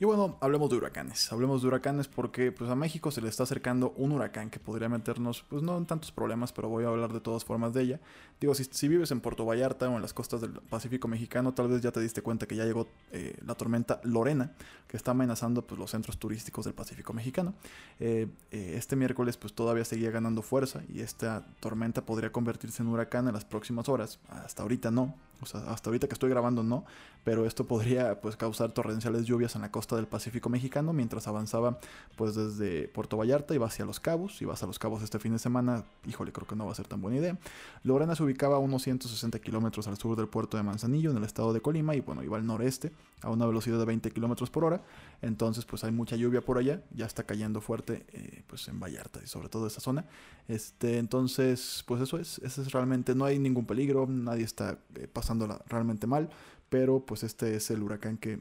Y 0.00 0.06
bueno, 0.06 0.38
hablemos 0.40 0.70
de 0.70 0.76
huracanes. 0.76 1.30
Hablemos 1.30 1.60
de 1.60 1.68
huracanes 1.68 2.08
porque 2.08 2.52
pues, 2.52 2.70
a 2.70 2.74
México 2.74 3.10
se 3.10 3.20
le 3.20 3.28
está 3.28 3.42
acercando 3.42 3.92
un 3.98 4.12
huracán 4.12 4.48
que 4.48 4.58
podría 4.58 4.88
meternos, 4.88 5.44
pues 5.46 5.62
no 5.62 5.76
en 5.76 5.84
tantos 5.84 6.10
problemas, 6.10 6.54
pero 6.54 6.70
voy 6.70 6.84
a 6.84 6.88
hablar 6.88 7.12
de 7.12 7.20
todas 7.20 7.44
formas 7.44 7.74
de 7.74 7.82
ella. 7.82 8.00
Digo, 8.40 8.54
si, 8.54 8.88
vives 8.88 9.10
en 9.10 9.20
Puerto 9.20 9.44
Vallarta 9.44 9.90
o 9.90 9.96
en 9.96 10.00
las 10.00 10.14
costas 10.14 10.40
del 10.40 10.52
Pacífico 10.52 11.06
mexicano, 11.06 11.52
tal 11.52 11.68
vez 11.68 11.82
ya 11.82 11.92
te 11.92 12.00
diste 12.00 12.22
cuenta 12.22 12.46
que 12.46 12.56
ya 12.56 12.64
llegó 12.64 12.88
eh, 13.12 13.36
la 13.44 13.54
tormenta 13.56 14.00
Lorena, 14.02 14.52
que 14.88 14.96
está 14.96 15.10
amenazando 15.10 15.66
pues, 15.66 15.78
los 15.78 15.90
centros 15.90 16.16
turísticos 16.16 16.64
del 16.64 16.72
Pacífico 16.72 17.12
mexicano. 17.12 17.52
Eh, 17.98 18.26
eh, 18.52 18.72
este 18.78 18.96
miércoles 18.96 19.36
pues 19.36 19.52
todavía 19.52 19.84
seguía 19.84 20.10
ganando 20.10 20.40
fuerza 20.40 20.80
y 20.88 21.00
esta 21.00 21.44
tormenta 21.60 22.06
podría 22.06 22.32
convertirse 22.32 22.82
en 22.82 22.88
huracán 22.88 23.28
en 23.28 23.34
las 23.34 23.44
próximas 23.44 23.86
horas. 23.90 24.18
Hasta 24.30 24.62
ahorita 24.62 24.90
no, 24.90 25.14
o 25.42 25.46
sea, 25.46 25.60
hasta 25.70 25.90
ahorita 25.90 26.08
que 26.08 26.14
estoy 26.14 26.30
grabando 26.30 26.62
no, 26.62 26.86
pero 27.24 27.46
esto 27.46 27.66
podría 27.66 28.20
pues 28.20 28.36
causar 28.36 28.72
torrenciales 28.72 29.24
lluvias 29.24 29.54
en 29.54 29.62
la 29.62 29.70
costa 29.70 29.96
del 29.96 30.06
Pacífico 30.06 30.48
mexicano 30.48 30.92
mientras 30.92 31.28
avanzaba 31.28 31.78
pues 32.16 32.34
desde 32.34 32.88
Puerto 32.88 33.16
Vallarta 33.16 33.54
y 33.54 33.58
va 33.58 33.66
hacia 33.66 33.84
Los 33.84 34.00
Cabos, 34.00 34.40
y 34.42 34.44
vas 34.44 34.62
a 34.62 34.66
Los 34.66 34.78
Cabos 34.78 35.02
este 35.02 35.18
fin 35.18 35.32
de 35.32 35.38
semana, 35.38 35.84
híjole, 36.06 36.32
creo 36.32 36.46
que 36.46 36.56
no 36.56 36.66
va 36.66 36.72
a 36.72 36.74
ser 36.74 36.86
tan 36.86 37.00
buena 37.00 37.18
idea. 37.18 37.38
Lorena 37.82 38.14
se 38.14 38.22
ubicaba 38.22 38.56
a 38.56 38.58
unos 38.58 38.82
160 38.82 39.38
kilómetros 39.40 39.86
al 39.86 39.98
sur 39.98 40.16
del 40.16 40.28
puerto 40.28 40.56
de 40.56 40.62
Manzanillo 40.62 41.10
en 41.10 41.16
el 41.16 41.24
estado 41.24 41.52
de 41.52 41.60
Colima 41.60 41.94
y 41.94 42.00
bueno, 42.00 42.22
iba 42.22 42.36
al 42.36 42.46
noreste 42.46 42.92
a 43.22 43.30
una 43.30 43.46
velocidad 43.46 43.78
de 43.78 43.84
20 43.84 44.10
kilómetros 44.10 44.50
por 44.50 44.64
hora, 44.64 44.82
entonces 45.20 45.64
pues 45.64 45.84
hay 45.84 45.92
mucha 45.92 46.16
lluvia 46.16 46.40
por 46.40 46.58
allá, 46.58 46.82
ya 46.94 47.06
está 47.06 47.24
cayendo 47.24 47.60
fuerte 47.60 48.06
eh, 48.12 48.42
pues 48.46 48.66
en 48.68 48.80
Vallarta 48.80 49.20
y 49.22 49.26
sobre 49.26 49.48
todo 49.48 49.66
esa 49.66 49.80
zona, 49.80 50.06
este, 50.48 50.98
entonces 50.98 51.84
pues 51.86 52.00
eso 52.00 52.18
es, 52.18 52.38
eso 52.38 52.62
es 52.62 52.72
realmente, 52.72 53.14
no 53.14 53.24
hay 53.24 53.38
ningún 53.38 53.66
peligro, 53.66 54.06
nadie 54.06 54.44
está 54.44 54.78
eh, 54.94 55.06
pasando 55.06 55.60
realmente 55.66 56.06
mal, 56.06 56.30
pero 56.70 57.04
pues 57.04 57.22
este 57.22 57.54
es 57.54 57.70
el 57.70 57.82
huracán 57.82 58.16
que 58.16 58.40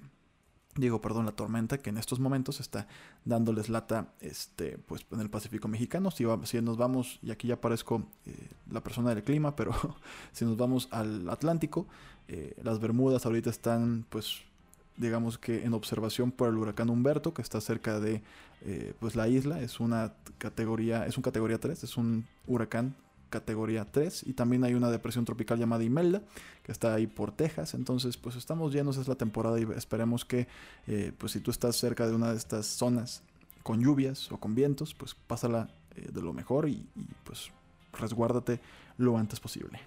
digo, 0.75 1.01
perdón, 1.01 1.25
la 1.25 1.31
tormenta 1.31 1.77
que 1.77 1.89
en 1.89 1.97
estos 1.97 2.19
momentos 2.19 2.59
está 2.59 2.87
dándoles 3.25 3.69
lata 3.69 4.13
este, 4.21 4.77
pues, 4.77 5.05
en 5.11 5.19
el 5.19 5.29
Pacífico 5.29 5.67
mexicano. 5.67 6.11
Si, 6.11 6.25
si 6.43 6.61
nos 6.61 6.77
vamos, 6.77 7.19
y 7.21 7.31
aquí 7.31 7.47
ya 7.47 7.55
aparezco 7.55 8.03
eh, 8.25 8.49
la 8.71 8.81
persona 8.81 9.13
del 9.13 9.23
clima, 9.23 9.55
pero 9.55 9.73
si 10.31 10.45
nos 10.45 10.57
vamos 10.57 10.87
al 10.91 11.29
Atlántico, 11.29 11.87
eh, 12.27 12.55
las 12.63 12.79
Bermudas 12.79 13.25
ahorita 13.25 13.49
están, 13.49 14.05
pues, 14.09 14.41
digamos 14.97 15.37
que 15.37 15.63
en 15.63 15.73
observación 15.73 16.31
por 16.31 16.49
el 16.49 16.57
huracán 16.57 16.89
Humberto, 16.89 17.33
que 17.33 17.41
está 17.41 17.59
cerca 17.61 17.99
de 17.99 18.21
eh, 18.61 18.93
pues, 18.99 19.15
la 19.15 19.27
isla. 19.27 19.61
Es 19.61 19.79
una 19.79 20.13
categoría, 20.37 21.05
es 21.05 21.17
un 21.17 21.23
categoría 21.23 21.59
3, 21.59 21.83
es 21.83 21.97
un 21.97 22.25
huracán 22.47 22.95
categoría 23.29 23.85
3 23.85 24.23
y 24.27 24.33
también 24.33 24.63
hay 24.63 24.73
una 24.73 24.89
depresión 24.89 25.25
tropical 25.25 25.59
llamada 25.59 25.83
Imelda 25.83 26.21
que 26.63 26.71
está 26.71 26.93
ahí 26.93 27.07
por 27.07 27.31
Texas. 27.31 27.73
Entonces 27.73 28.17
pues 28.17 28.35
estamos 28.35 28.73
llenos 28.73 28.97
es 28.97 29.07
la 29.07 29.15
temporada 29.15 29.59
y 29.59 29.67
esperemos 29.75 30.25
que 30.25 30.47
eh, 30.87 31.11
pues 31.17 31.33
si 31.33 31.39
tú 31.39 31.51
estás 31.51 31.75
cerca 31.75 32.07
de 32.07 32.15
una 32.15 32.31
de 32.31 32.37
estas 32.37 32.65
zonas 32.65 33.23
con 33.63 33.81
lluvias 33.81 34.31
o 34.31 34.37
con 34.37 34.55
vientos 34.55 34.93
pues 34.93 35.15
pásala 35.15 35.69
eh, 35.95 36.09
de 36.11 36.21
lo 36.21 36.33
mejor 36.33 36.67
y, 36.67 36.87
y 36.95 37.07
pues 37.23 37.51
resguárdate 37.93 38.59
lo 38.97 39.17
antes 39.17 39.39
posible 39.39 39.79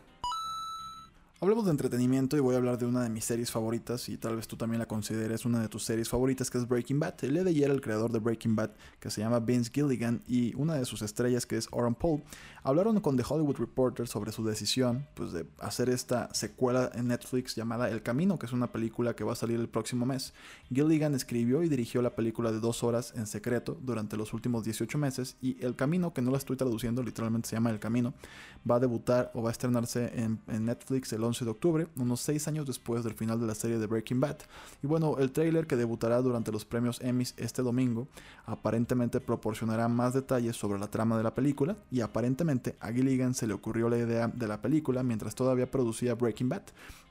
Hablemos 1.43 1.65
de 1.65 1.73
entretenimiento 1.73 2.37
y 2.37 2.41
voy 2.41 2.55
a 2.55 2.59
hablar 2.59 2.79
de 2.79 2.87
una 2.87 3.03
de 3.03 3.09
mis 3.09 3.25
series 3.25 3.51
favoritas 3.51 4.09
y 4.09 4.17
tal 4.17 4.37
vez 4.37 4.47
tú 4.47 4.57
también 4.57 4.79
la 4.79 4.87
consideres 4.87 5.45
una 5.45 5.61
de 5.61 5.69
tus 5.69 5.83
series 5.83 6.09
favoritas 6.09 6.49
que 6.49 6.59
es 6.59 6.69
Breaking 6.69 7.01
Bad. 7.01 7.15
El 7.23 7.33
día 7.33 7.43
de 7.43 7.51
ayer 7.51 7.69
el 7.69 7.81
creador 7.81 8.13
de 8.13 8.21
Breaking 8.21 8.55
Bad 8.55 8.71
que 9.01 9.11
se 9.11 9.23
llama 9.23 9.41
Vince 9.41 9.69
Gilligan 9.75 10.23
y 10.29 10.55
una 10.55 10.77
de 10.77 10.85
sus 10.85 11.03
estrellas 11.03 11.45
que 11.45 11.57
es 11.57 11.67
Oren 11.73 11.97
Paul 11.97 12.23
hablaron 12.63 13.01
con 13.01 13.17
The 13.17 13.25
Hollywood 13.29 13.57
Reporter 13.57 14.07
sobre 14.07 14.31
su 14.31 14.45
decisión 14.45 15.09
pues, 15.15 15.33
de 15.33 15.45
hacer 15.59 15.89
esta 15.89 16.33
secuela 16.33 16.93
en 16.95 17.09
Netflix 17.09 17.57
llamada 17.57 17.91
El 17.91 18.05
Camino 18.05 18.39
que 18.39 18.47
es 18.47 18.53
una 18.53 18.71
película 18.71 19.17
que 19.17 19.25
va 19.25 19.33
a 19.33 19.35
salir 19.35 19.59
el 19.59 19.69
próximo 19.69 20.07
mes. 20.07 20.35
Gilligan 20.73 21.17
escribió 21.17 21.65
y 21.65 21.69
dirigió 21.69 22.03
la 22.03 22.15
película 22.15 22.53
de 22.53 22.61
dos 22.61 22.85
horas 22.85 23.15
en 23.17 23.27
secreto 23.27 23.77
durante 23.83 24.17
los 24.17 24.33
últimos 24.33 24.63
18 24.63 24.97
meses 24.97 25.37
y 25.43 25.61
El 25.61 25.75
Camino 25.75 26.15
que 26.15 26.23
no 26.23 26.31
la 26.31 26.39
estoy 26.39 26.57
traduciendo 26.57 27.03
literalmente 27.03 27.49
se 27.49 27.57
llama 27.57 27.71
El 27.71 27.81
Camino 27.81 28.15
va 28.71 28.77
a 28.77 28.81
debutar 28.81 29.33
o 29.35 29.43
va 29.43 29.49
a 29.49 29.53
estrenarse 29.53 30.13
en, 30.15 30.41
Netflix 30.47 31.13
el 31.13 31.25
11 31.25 31.32
de 31.41 31.51
octubre, 31.51 31.89
unos 31.97 32.21
6 32.21 32.49
años 32.49 32.67
después 32.67 33.03
del 33.03 33.15
final 33.15 33.41
de 33.41 33.47
la 33.47 33.55
serie 33.55 33.79
de 33.79 33.87
Breaking 33.87 34.21
Bad. 34.21 34.39
Y 34.83 34.87
bueno, 34.87 35.17
el 35.19 35.33
trailer 35.33 35.67
que 35.67 35.77
debutará 35.77 36.21
durante 36.23 36.53
los 36.53 36.65
premios 36.65 37.01
Emmys 37.01 37.35
este 37.37 37.63
domingo 37.63 38.09
aparentemente 38.47 39.21
proporcionará 39.21 39.89
más 39.89 40.15
detalles 40.15 40.57
sobre 40.57 40.79
la 40.79 40.89
trama 40.89 41.17
de 41.17 41.23
la 41.23 41.35
película 41.35 41.77
y 41.91 42.01
aparentemente 42.01 42.77
a 42.81 42.93
Gilligan 42.93 43.35
se 43.35 43.47
le 43.47 43.55
ocurrió 43.55 43.89
la 43.89 43.99
idea 43.99 44.29
de 44.29 44.49
la 44.49 44.61
película 44.61 45.03
mientras 45.03 45.35
todavía 45.35 45.71
producía 45.71 46.15
Breaking 46.15 46.49
Bad, 46.49 46.63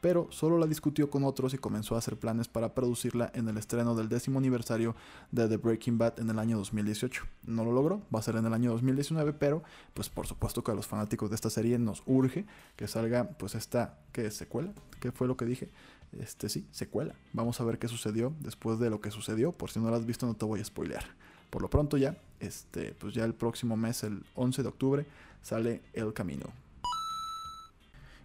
pero 0.01 0.27
solo 0.31 0.57
la 0.57 0.67
discutió 0.67 1.09
con 1.09 1.23
otros 1.23 1.53
y 1.53 1.57
comenzó 1.57 1.95
a 1.95 1.99
hacer 1.99 2.17
planes 2.17 2.47
para 2.47 2.73
producirla 2.73 3.31
en 3.33 3.47
el 3.47 3.57
estreno 3.57 3.95
del 3.95 4.09
décimo 4.09 4.39
aniversario 4.39 4.95
de 5.31 5.47
The 5.47 5.57
Breaking 5.57 5.97
Bad 5.97 6.19
en 6.19 6.29
el 6.29 6.39
año 6.39 6.57
2018. 6.57 7.23
No 7.45 7.63
lo 7.63 7.71
logró, 7.71 8.01
va 8.13 8.19
a 8.19 8.23
ser 8.23 8.35
en 8.35 8.45
el 8.45 8.53
año 8.53 8.71
2019, 8.71 9.33
pero 9.33 9.63
pues 9.93 10.09
por 10.09 10.27
supuesto 10.27 10.63
que 10.63 10.71
a 10.71 10.75
los 10.75 10.87
fanáticos 10.87 11.29
de 11.29 11.35
esta 11.35 11.49
serie 11.49 11.77
nos 11.79 12.03
urge 12.05 12.45
que 12.75 12.87
salga 12.87 13.29
pues 13.29 13.55
esta 13.55 13.99
¿Qué 14.11 14.25
es 14.25 14.35
secuela? 14.35 14.73
¿Qué 14.99 15.11
fue 15.11 15.27
lo 15.27 15.37
que 15.37 15.45
dije? 15.45 15.69
Este 16.19 16.49
sí, 16.49 16.67
secuela. 16.71 17.15
Vamos 17.33 17.61
a 17.61 17.63
ver 17.63 17.79
qué 17.79 17.87
sucedió 17.87 18.33
después 18.39 18.79
de 18.79 18.89
lo 18.89 18.99
que 18.99 19.11
sucedió. 19.11 19.51
Por 19.51 19.71
si 19.71 19.79
no 19.79 19.89
lo 19.89 19.95
has 19.95 20.05
visto, 20.05 20.25
no 20.25 20.35
te 20.35 20.45
voy 20.45 20.59
a 20.59 20.65
spoilear. 20.65 21.05
Por 21.49 21.61
lo 21.61 21.69
pronto 21.69 21.97
ya, 21.97 22.17
este, 22.39 22.93
pues 22.93 23.13
ya 23.13 23.23
el 23.23 23.33
próximo 23.33 23.77
mes, 23.77 24.03
el 24.03 24.23
11 24.35 24.63
de 24.63 24.67
octubre, 24.67 25.05
sale 25.41 25.81
El 25.93 26.13
Camino. 26.13 26.47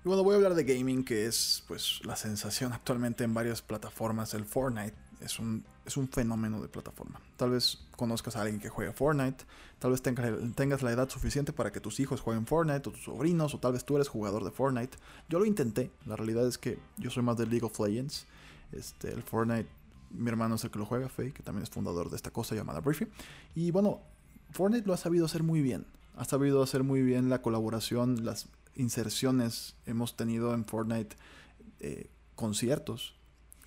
Y 0.05 0.09
bueno, 0.09 0.23
voy 0.23 0.35
a 0.35 0.37
hablar 0.37 0.55
de 0.55 0.65
gaming, 0.65 1.05
que 1.05 1.27
es 1.27 1.65
pues 1.67 2.01
la 2.05 2.17
sensación 2.17 2.73
actualmente 2.73 3.25
en 3.25 3.35
varias 3.35 3.63
plataformas, 3.63 4.35
el 4.35 4.45
Fortnite 4.45 4.95
es 5.21 5.39
un, 5.39 5.65
es 5.85 5.97
un 5.97 6.09
fenómeno 6.09 6.61
de 6.61 6.69
plataforma. 6.69 7.21
Tal 7.37 7.51
vez 7.51 7.79
conozcas 7.97 8.37
a 8.37 8.43
alguien 8.43 8.61
que 8.61 8.69
juegue 8.69 8.93
Fortnite, 8.93 9.45
tal 9.79 9.93
vez 9.93 10.03
tengas, 10.03 10.83
la 10.83 10.93
edad 10.93 11.09
suficiente 11.09 11.53
para 11.53 11.73
que 11.73 11.81
tus 11.81 12.01
hijos 12.01 12.21
jueguen 12.21 12.47
Fortnite 12.47 12.89
o 12.89 12.93
tus 12.93 13.05
sobrinos, 13.05 13.55
o 13.55 13.59
tal 13.59 13.73
vez 13.73 13.85
tú 13.85 13.97
eres 13.97 14.09
jugador 14.09 14.45
de 14.45 14.51
Fortnite. 14.51 14.99
Yo 15.29 15.39
lo 15.39 15.47
intenté, 15.47 15.91
la 16.05 16.17
realidad 16.17 16.47
es 16.47 16.59
que 16.59 16.79
yo 16.97 17.11
soy 17.11 17.23
más 17.23 17.37
de 17.37 17.47
League 17.47 17.65
of 17.65 17.79
Legends. 17.79 18.27
Este, 18.73 19.13
el 19.13 19.23
Fortnite, 19.23 19.69
mi 20.11 20.29
hermano 20.29 20.57
es 20.57 20.65
el 20.65 20.71
que 20.71 20.79
lo 20.79 20.87
juega, 20.87 21.09
Faye, 21.09 21.33
que 21.33 21.43
también 21.43 21.63
es 21.63 21.71
fundador 21.71 22.11
de 22.11 22.17
esta 22.17 22.31
cosa 22.31 22.55
llamada 22.55 22.81
Briefy. 22.81 23.07
Y 23.55 23.71
bueno, 23.71 24.01
Fortnite 24.51 24.87
lo 24.87 24.95
ha 24.95 24.99
sabido 24.99 25.27
hacer 25.27 25.43
muy 25.43 25.63
bien. 25.63 25.87
Ha 26.17 26.25
sabido 26.25 26.63
hacer 26.63 26.83
muy 26.83 27.03
bien 27.03 27.29
la 27.29 27.43
colaboración, 27.43 28.25
las 28.25 28.49
inserciones. 28.75 29.77
Hemos 29.85 30.17
tenido 30.17 30.55
en 30.55 30.65
Fortnite 30.65 31.17
eh, 31.81 32.09
conciertos 32.35 33.16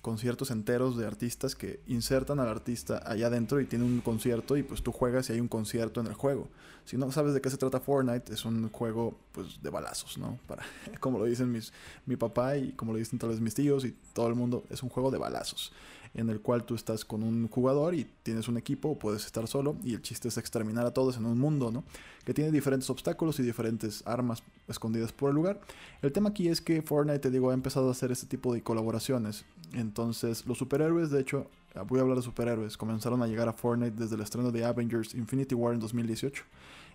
conciertos 0.00 0.50
enteros 0.50 0.96
de 0.96 1.06
artistas 1.06 1.54
que 1.54 1.80
insertan 1.86 2.40
al 2.40 2.48
artista 2.48 3.02
allá 3.04 3.26
adentro 3.26 3.60
y 3.60 3.66
tiene 3.66 3.84
un 3.84 4.00
concierto 4.00 4.56
y 4.56 4.62
pues 4.62 4.82
tú 4.82 4.92
juegas 4.92 5.28
y 5.28 5.34
hay 5.34 5.40
un 5.40 5.48
concierto 5.48 6.00
en 6.00 6.06
el 6.06 6.14
juego. 6.14 6.48
Si 6.84 6.96
no 6.96 7.12
sabes 7.12 7.34
de 7.34 7.40
qué 7.40 7.50
se 7.50 7.58
trata 7.58 7.80
Fortnite, 7.80 8.32
es 8.32 8.44
un 8.44 8.70
juego 8.70 9.18
pues 9.32 9.62
de 9.62 9.70
balazos, 9.70 10.18
¿no? 10.18 10.38
Para, 10.46 10.64
como 11.00 11.18
lo 11.18 11.26
dicen 11.26 11.52
mis, 11.52 11.72
mi 12.06 12.16
papá 12.16 12.56
y 12.56 12.72
como 12.72 12.92
lo 12.92 12.98
dicen 12.98 13.18
tal 13.18 13.30
vez 13.30 13.40
mis 13.40 13.54
tíos 13.54 13.84
y 13.84 13.94
todo 14.14 14.28
el 14.28 14.34
mundo, 14.34 14.64
es 14.70 14.82
un 14.82 14.88
juego 14.88 15.10
de 15.10 15.18
balazos 15.18 15.72
en 16.14 16.28
el 16.28 16.40
cual 16.40 16.64
tú 16.64 16.74
estás 16.74 17.04
con 17.04 17.22
un 17.22 17.48
jugador 17.48 17.94
y 17.94 18.10
tienes 18.22 18.48
un 18.48 18.56
equipo 18.56 18.90
o 18.90 18.98
puedes 18.98 19.24
estar 19.24 19.46
solo 19.46 19.76
y 19.84 19.94
el 19.94 20.02
chiste 20.02 20.28
es 20.28 20.38
exterminar 20.38 20.86
a 20.86 20.92
todos 20.92 21.16
en 21.16 21.26
un 21.26 21.38
mundo, 21.38 21.70
¿no? 21.70 21.84
Que 22.24 22.34
tiene 22.34 22.50
diferentes 22.50 22.90
obstáculos 22.90 23.38
y 23.38 23.42
diferentes 23.42 24.02
armas 24.06 24.42
escondidas 24.68 25.12
por 25.12 25.30
el 25.30 25.36
lugar. 25.36 25.60
El 26.02 26.12
tema 26.12 26.30
aquí 26.30 26.48
es 26.48 26.60
que 26.60 26.82
Fortnite, 26.82 27.20
te 27.20 27.30
digo, 27.30 27.50
ha 27.50 27.54
empezado 27.54 27.88
a 27.88 27.92
hacer 27.92 28.10
este 28.12 28.26
tipo 28.26 28.52
de 28.52 28.62
colaboraciones. 28.62 29.44
Entonces, 29.72 30.46
los 30.46 30.58
superhéroes, 30.58 31.10
de 31.10 31.20
hecho, 31.20 31.46
voy 31.86 31.98
a 31.98 32.02
hablar 32.02 32.16
de 32.16 32.22
superhéroes, 32.22 32.76
comenzaron 32.76 33.22
a 33.22 33.26
llegar 33.26 33.48
a 33.48 33.52
Fortnite 33.52 33.96
desde 33.96 34.16
el 34.16 34.22
estreno 34.22 34.50
de 34.50 34.64
Avengers 34.64 35.14
Infinity 35.14 35.54
War 35.54 35.74
en 35.74 35.80
2018. 35.80 36.44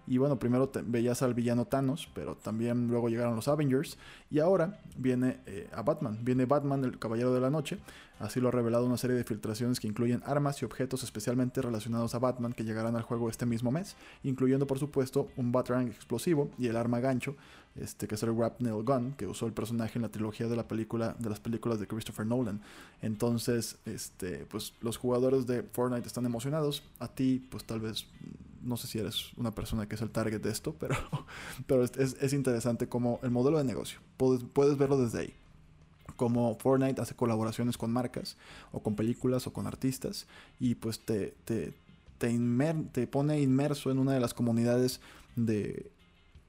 Y 0.08 0.18
bueno, 0.18 0.38
primero 0.38 0.70
veías 0.86 1.22
al 1.22 1.34
villano 1.34 1.66
Thanos, 1.66 2.10
pero 2.14 2.36
también 2.36 2.88
luego 2.88 3.10
llegaron 3.10 3.36
los 3.36 3.48
Avengers. 3.48 3.98
Y 4.30 4.40
ahora 4.40 4.80
viene 4.98 5.40
eh, 5.46 5.70
a 5.74 5.82
Batman. 5.82 6.20
Viene 6.24 6.46
Batman, 6.46 6.84
el 6.84 7.00
Caballero 7.00 7.34
de 7.34 7.42
la 7.42 7.50
Noche. 7.50 7.80
Así 8.20 8.40
lo 8.40 8.48
ha 8.48 8.52
revelado 8.52 8.86
una 8.86 8.98
serie 8.98 9.16
de 9.16 9.26
filtraciones 9.26 9.80
que 9.80 9.88
incluyen 9.88 10.22
armas 10.26 10.62
y 10.62 10.66
objetos 10.66 11.04
especialmente 11.04 11.62
relacionados 11.62 12.16
a 12.16 12.20
Batman 12.20 12.54
que 12.54 12.64
llegarán 12.64 12.96
al 12.96 13.02
juego 13.02 13.30
este 13.30 13.46
mismo 13.46 13.72
mes, 13.72 13.98
incluyendo 14.24 14.68
por 14.68 14.80
supuesto 14.80 15.28
un 15.36 15.52
Batarang 15.52 15.88
explosivo 15.88 16.50
y 16.58 16.68
el 16.68 16.78
arma 16.78 17.02
gancho, 17.02 17.36
este, 17.76 18.08
que 18.08 18.16
es 18.16 18.24
el 18.24 18.34
Grapnel 18.34 18.84
Gun, 18.84 19.16
que 19.18 19.28
usó 19.28 19.48
el 19.48 19.54
personaje 19.54 19.98
en 19.98 20.04
la 20.04 20.10
trilogía 20.10 20.48
de, 20.48 20.56
la 20.56 20.66
película, 20.66 21.14
de 21.20 21.30
las 21.30 21.42
películas 21.42 21.78
de 21.80 21.88
Christopher 21.88 22.26
Nolan. 22.26 22.62
Entonces, 23.02 23.78
este, 23.86 24.46
pues 24.46 24.74
los 24.80 24.96
jugadores 24.96 25.46
de 25.46 25.64
Fortnite 25.64 26.08
están 26.08 26.26
emocionados. 26.26 26.84
A 27.00 27.10
ti, 27.10 27.46
pues 27.52 27.66
tal 27.66 27.82
vez 27.82 28.08
no 28.66 28.78
sé 28.78 28.88
si 28.88 29.00
eres 29.00 29.32
una 29.38 29.52
persona 29.52 29.88
que 29.88 29.96
es 29.96 30.02
el 30.02 30.10
target 30.10 30.42
de 30.42 30.52
esto, 30.52 30.76
pero, 30.80 30.96
pero 31.68 31.84
es, 31.84 31.96
es 31.96 32.34
interesante 32.34 32.90
como 32.90 33.20
el 33.24 33.32
modelo 33.32 33.58
de 33.58 33.64
negocio. 33.64 34.00
Puedes, 34.18 34.44
puedes 34.44 34.78
verlo 34.78 34.98
desde 34.98 35.20
ahí 35.20 35.34
como 36.16 36.56
Fortnite 36.56 37.02
hace 37.02 37.16
colaboraciones 37.16 37.78
con 37.78 37.92
marcas 37.92 38.38
o 38.72 38.82
con 38.82 38.96
películas 38.96 39.48
o 39.48 39.54
con 39.54 39.68
artistas 39.68 40.28
y 40.60 40.76
pues 40.76 41.00
te, 41.00 41.36
te, 41.46 41.74
te, 42.18 42.40
te 42.92 43.08
pone 43.08 43.42
inmerso 43.42 43.92
en 43.92 44.00
una 44.00 44.14
de 44.14 44.20
las 44.20 44.34
comunidades 44.34 45.02
de 45.36 45.92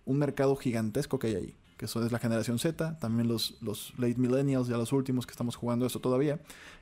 un 0.04 0.18
mercado 0.18 0.56
gigantesco 0.56 1.18
que 1.18 1.28
hay 1.28 1.34
ahí, 1.34 1.54
que 1.76 1.86
eso 1.86 2.04
es 2.04 2.12
la 2.12 2.18
generación 2.18 2.58
Z, 2.58 2.98
también 2.98 3.28
los, 3.28 3.56
los 3.60 3.92
late 3.98 4.16
millennials, 4.16 4.68
ya 4.68 4.76
los 4.76 4.92
últimos 4.92 5.26
que 5.26 5.32
estamos 5.32 5.56
jugando 5.56 5.84
eso 5.84 6.00
todavía. 6.00 6.38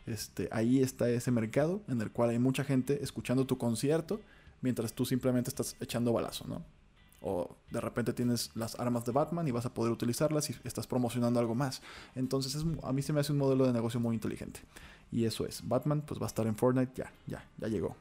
Este, 0.06 0.48
ahí 0.52 0.82
está 0.82 1.08
ese 1.08 1.30
mercado 1.30 1.80
en 1.88 2.02
el 2.02 2.10
cual 2.10 2.30
hay 2.30 2.38
mucha 2.38 2.64
gente 2.64 3.02
escuchando 3.02 3.46
tu 3.46 3.56
concierto 3.56 4.20
mientras 4.64 4.94
tú 4.94 5.04
simplemente 5.04 5.50
estás 5.50 5.76
echando 5.78 6.12
balazo, 6.12 6.46
¿no? 6.48 6.64
O 7.20 7.56
de 7.70 7.80
repente 7.80 8.12
tienes 8.12 8.50
las 8.54 8.78
armas 8.80 9.04
de 9.04 9.12
Batman 9.12 9.46
y 9.46 9.50
vas 9.50 9.66
a 9.66 9.74
poder 9.74 9.92
utilizarlas 9.92 10.50
y 10.50 10.56
estás 10.64 10.86
promocionando 10.86 11.38
algo 11.38 11.54
más. 11.54 11.82
Entonces 12.14 12.64
a 12.82 12.92
mí 12.92 13.02
se 13.02 13.12
me 13.12 13.20
hace 13.20 13.32
un 13.32 13.38
modelo 13.38 13.66
de 13.66 13.72
negocio 13.72 14.00
muy 14.00 14.14
inteligente. 14.14 14.60
Y 15.12 15.26
eso 15.26 15.46
es, 15.46 15.66
Batman 15.68 16.02
pues 16.02 16.18
va 16.18 16.24
a 16.24 16.28
estar 16.28 16.46
en 16.46 16.56
Fortnite, 16.56 16.92
ya, 16.96 17.12
ya, 17.26 17.46
ya 17.58 17.68
llegó. 17.68 17.94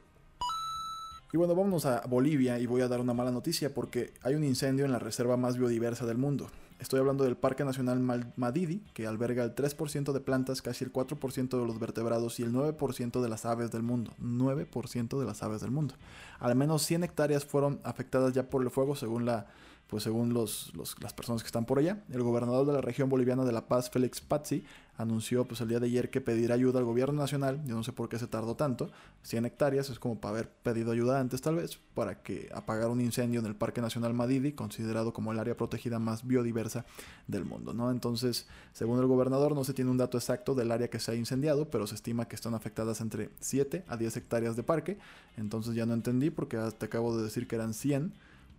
Y 1.32 1.36
bueno, 1.36 1.54
vámonos 1.54 1.84
a 1.84 2.00
Bolivia 2.06 2.58
y 2.58 2.66
voy 2.66 2.80
a 2.80 2.88
dar 2.88 3.00
una 3.00 3.12
mala 3.12 3.30
noticia 3.30 3.74
porque 3.74 4.14
hay 4.22 4.34
un 4.34 4.44
incendio 4.44 4.84
en 4.84 4.92
la 4.92 4.98
reserva 4.98 5.36
más 5.36 5.58
biodiversa 5.58 6.06
del 6.06 6.16
mundo. 6.16 6.48
Estoy 6.84 7.00
hablando 7.00 7.24
del 7.24 7.38
Parque 7.38 7.64
Nacional 7.64 7.98
Madidi, 8.36 8.80
que 8.92 9.06
alberga 9.06 9.42
el 9.42 9.54
3% 9.54 10.12
de 10.12 10.20
plantas, 10.20 10.60
casi 10.60 10.84
el 10.84 10.92
4% 10.92 11.58
de 11.58 11.66
los 11.66 11.78
vertebrados 11.78 12.38
y 12.40 12.42
el 12.42 12.52
9% 12.52 13.22
de 13.22 13.28
las 13.30 13.46
aves 13.46 13.70
del 13.70 13.82
mundo. 13.82 14.12
9% 14.20 15.18
de 15.18 15.24
las 15.24 15.42
aves 15.42 15.62
del 15.62 15.70
mundo. 15.70 15.94
Al 16.40 16.54
menos 16.56 16.82
100 16.82 17.04
hectáreas 17.04 17.46
fueron 17.46 17.80
afectadas 17.84 18.34
ya 18.34 18.50
por 18.50 18.62
el 18.62 18.68
fuego, 18.68 18.96
según 18.96 19.24
la 19.24 19.46
pues 19.88 20.02
según 20.02 20.32
los, 20.32 20.72
las 20.74 21.12
personas 21.12 21.42
que 21.42 21.46
están 21.46 21.66
por 21.66 21.78
allá, 21.78 22.02
el 22.10 22.22
gobernador 22.22 22.66
de 22.66 22.72
la 22.72 22.80
región 22.80 23.08
boliviana 23.08 23.44
de 23.44 23.52
La 23.52 23.66
Paz, 23.68 23.90
Félix 23.90 24.20
Pazzi, 24.20 24.64
anunció 24.96 25.44
pues 25.44 25.60
el 25.60 25.68
día 25.68 25.80
de 25.80 25.86
ayer 25.86 26.10
que 26.10 26.20
pedirá 26.20 26.54
ayuda 26.54 26.78
al 26.78 26.84
gobierno 26.84 27.20
nacional, 27.20 27.60
yo 27.66 27.74
no 27.74 27.82
sé 27.82 27.92
por 27.92 28.08
qué 28.08 28.18
se 28.18 28.26
tardó 28.26 28.54
tanto, 28.54 28.90
100 29.22 29.46
hectáreas 29.46 29.90
es 29.90 29.98
como 29.98 30.20
para 30.20 30.34
haber 30.34 30.48
pedido 30.48 30.92
ayuda 30.92 31.18
antes 31.18 31.42
tal 31.42 31.56
vez, 31.56 31.78
para 31.94 32.22
que 32.22 32.48
apagar 32.54 32.90
un 32.90 33.00
incendio 33.00 33.40
en 33.40 33.46
el 33.46 33.56
Parque 33.56 33.80
Nacional 33.80 34.14
Madidi, 34.14 34.52
considerado 34.52 35.12
como 35.12 35.32
el 35.32 35.38
área 35.38 35.56
protegida 35.56 35.98
más 35.98 36.26
biodiversa 36.26 36.84
del 37.26 37.44
mundo, 37.44 37.74
¿no? 37.74 37.90
Entonces, 37.90 38.46
según 38.72 39.00
el 39.00 39.06
gobernador, 39.06 39.54
no 39.54 39.64
se 39.64 39.74
tiene 39.74 39.90
un 39.90 39.98
dato 39.98 40.16
exacto 40.16 40.54
del 40.54 40.70
área 40.70 40.88
que 40.88 41.00
se 41.00 41.10
ha 41.10 41.14
incendiado, 41.14 41.70
pero 41.70 41.86
se 41.86 41.96
estima 41.96 42.28
que 42.28 42.36
están 42.36 42.54
afectadas 42.54 43.00
entre 43.00 43.30
7 43.40 43.84
a 43.88 43.96
10 43.96 44.16
hectáreas 44.16 44.56
de 44.56 44.62
parque, 44.62 44.98
entonces 45.36 45.74
ya 45.74 45.86
no 45.86 45.94
entendí 45.94 46.30
porque 46.30 46.56
te 46.78 46.86
acabo 46.86 47.16
de 47.16 47.24
decir 47.24 47.48
que 47.48 47.56
eran 47.56 47.74
100, 47.74 48.14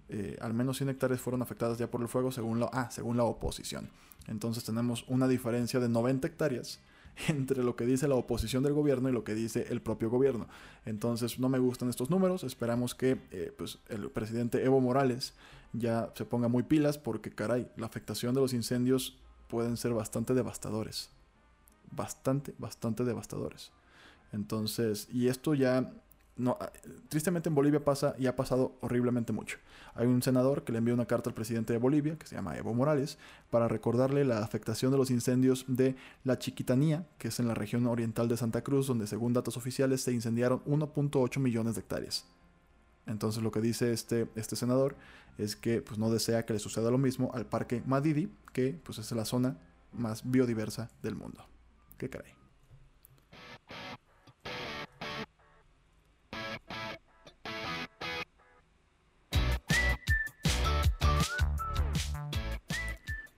eh, 0.09 0.37
al 0.41 0.53
menos 0.53 0.77
100 0.77 0.89
hectáreas 0.89 1.21
fueron 1.21 1.41
afectadas 1.41 1.77
ya 1.77 1.89
por 1.89 2.01
el 2.01 2.07
fuego 2.07 2.31
según 2.31 2.59
la, 2.59 2.69
ah, 2.71 2.89
según 2.91 3.17
la 3.17 3.23
oposición. 3.23 3.89
Entonces 4.27 4.63
tenemos 4.63 5.05
una 5.07 5.27
diferencia 5.27 5.79
de 5.79 5.89
90 5.89 6.27
hectáreas 6.27 6.79
entre 7.27 7.63
lo 7.63 7.75
que 7.75 7.85
dice 7.85 8.07
la 8.07 8.15
oposición 8.15 8.63
del 8.63 8.73
gobierno 8.73 9.09
y 9.09 9.11
lo 9.11 9.23
que 9.23 9.35
dice 9.35 9.67
el 9.69 9.81
propio 9.81 10.09
gobierno. 10.09 10.47
Entonces 10.85 11.39
no 11.39 11.49
me 11.49 11.59
gustan 11.59 11.89
estos 11.89 12.09
números, 12.09 12.43
esperamos 12.43 12.93
que 12.95 13.19
eh, 13.31 13.53
pues, 13.57 13.79
el 13.89 14.09
presidente 14.11 14.63
Evo 14.63 14.81
Morales 14.81 15.33
ya 15.73 16.11
se 16.15 16.25
ponga 16.25 16.47
muy 16.47 16.63
pilas 16.63 16.97
porque 16.97 17.31
caray, 17.31 17.67
la 17.75 17.85
afectación 17.85 18.33
de 18.33 18.41
los 18.41 18.53
incendios 18.53 19.17
pueden 19.47 19.77
ser 19.77 19.93
bastante 19.93 20.33
devastadores. 20.33 21.09
Bastante, 21.91 22.53
bastante 22.57 23.03
devastadores. 23.03 23.71
Entonces, 24.31 25.07
y 25.11 25.27
esto 25.27 25.53
ya 25.53 25.93
no, 26.37 26.57
ah, 26.59 26.71
tristemente 27.07 27.49
en 27.49 27.55
Bolivia 27.55 27.83
pasa 27.83 28.15
y 28.17 28.27
ha 28.27 28.35
pasado 28.35 28.75
horriblemente 28.81 29.31
mucho. 29.31 29.57
Hay 29.93 30.07
un 30.07 30.21
senador 30.21 30.63
que 30.63 30.71
le 30.71 30.79
envió 30.79 30.93
una 30.93 31.05
carta 31.05 31.29
al 31.29 31.33
presidente 31.33 31.71
de 31.71 31.79
Bolivia, 31.79 32.17
que 32.17 32.27
se 32.27 32.35
llama 32.35 32.57
Evo 32.57 32.73
Morales, 32.73 33.17
para 33.49 33.67
recordarle 33.67 34.25
la 34.25 34.39
afectación 34.39 34.91
de 34.91 34.97
los 34.97 35.11
incendios 35.11 35.65
de 35.67 35.95
la 36.23 36.37
Chiquitanía, 36.37 37.07
que 37.17 37.29
es 37.29 37.39
en 37.39 37.47
la 37.47 37.53
región 37.53 37.87
oriental 37.87 38.27
de 38.27 38.37
Santa 38.37 38.63
Cruz, 38.63 38.87
donde 38.87 39.07
según 39.07 39.33
datos 39.33 39.55
oficiales 39.55 40.01
se 40.01 40.11
incendiaron 40.11 40.61
1.8 40.65 41.39
millones 41.39 41.75
de 41.75 41.81
hectáreas. 41.81 42.25
Entonces 43.07 43.41
lo 43.41 43.51
que 43.51 43.61
dice 43.61 43.93
este, 43.93 44.27
este 44.35 44.55
senador 44.55 44.95
es 45.37 45.55
que 45.55 45.81
pues, 45.81 45.99
no 45.99 46.09
desea 46.09 46.45
que 46.45 46.53
le 46.53 46.59
suceda 46.59 46.91
lo 46.91 46.97
mismo 46.97 47.31
al 47.33 47.45
parque 47.45 47.81
Madidi, 47.85 48.29
que 48.51 48.79
pues, 48.83 48.97
es 48.97 49.11
la 49.11 49.25
zona 49.25 49.57
más 49.93 50.29
biodiversa 50.29 50.89
del 51.01 51.15
mundo. 51.15 51.45
¿Qué 51.97 52.09
caray? 52.09 52.44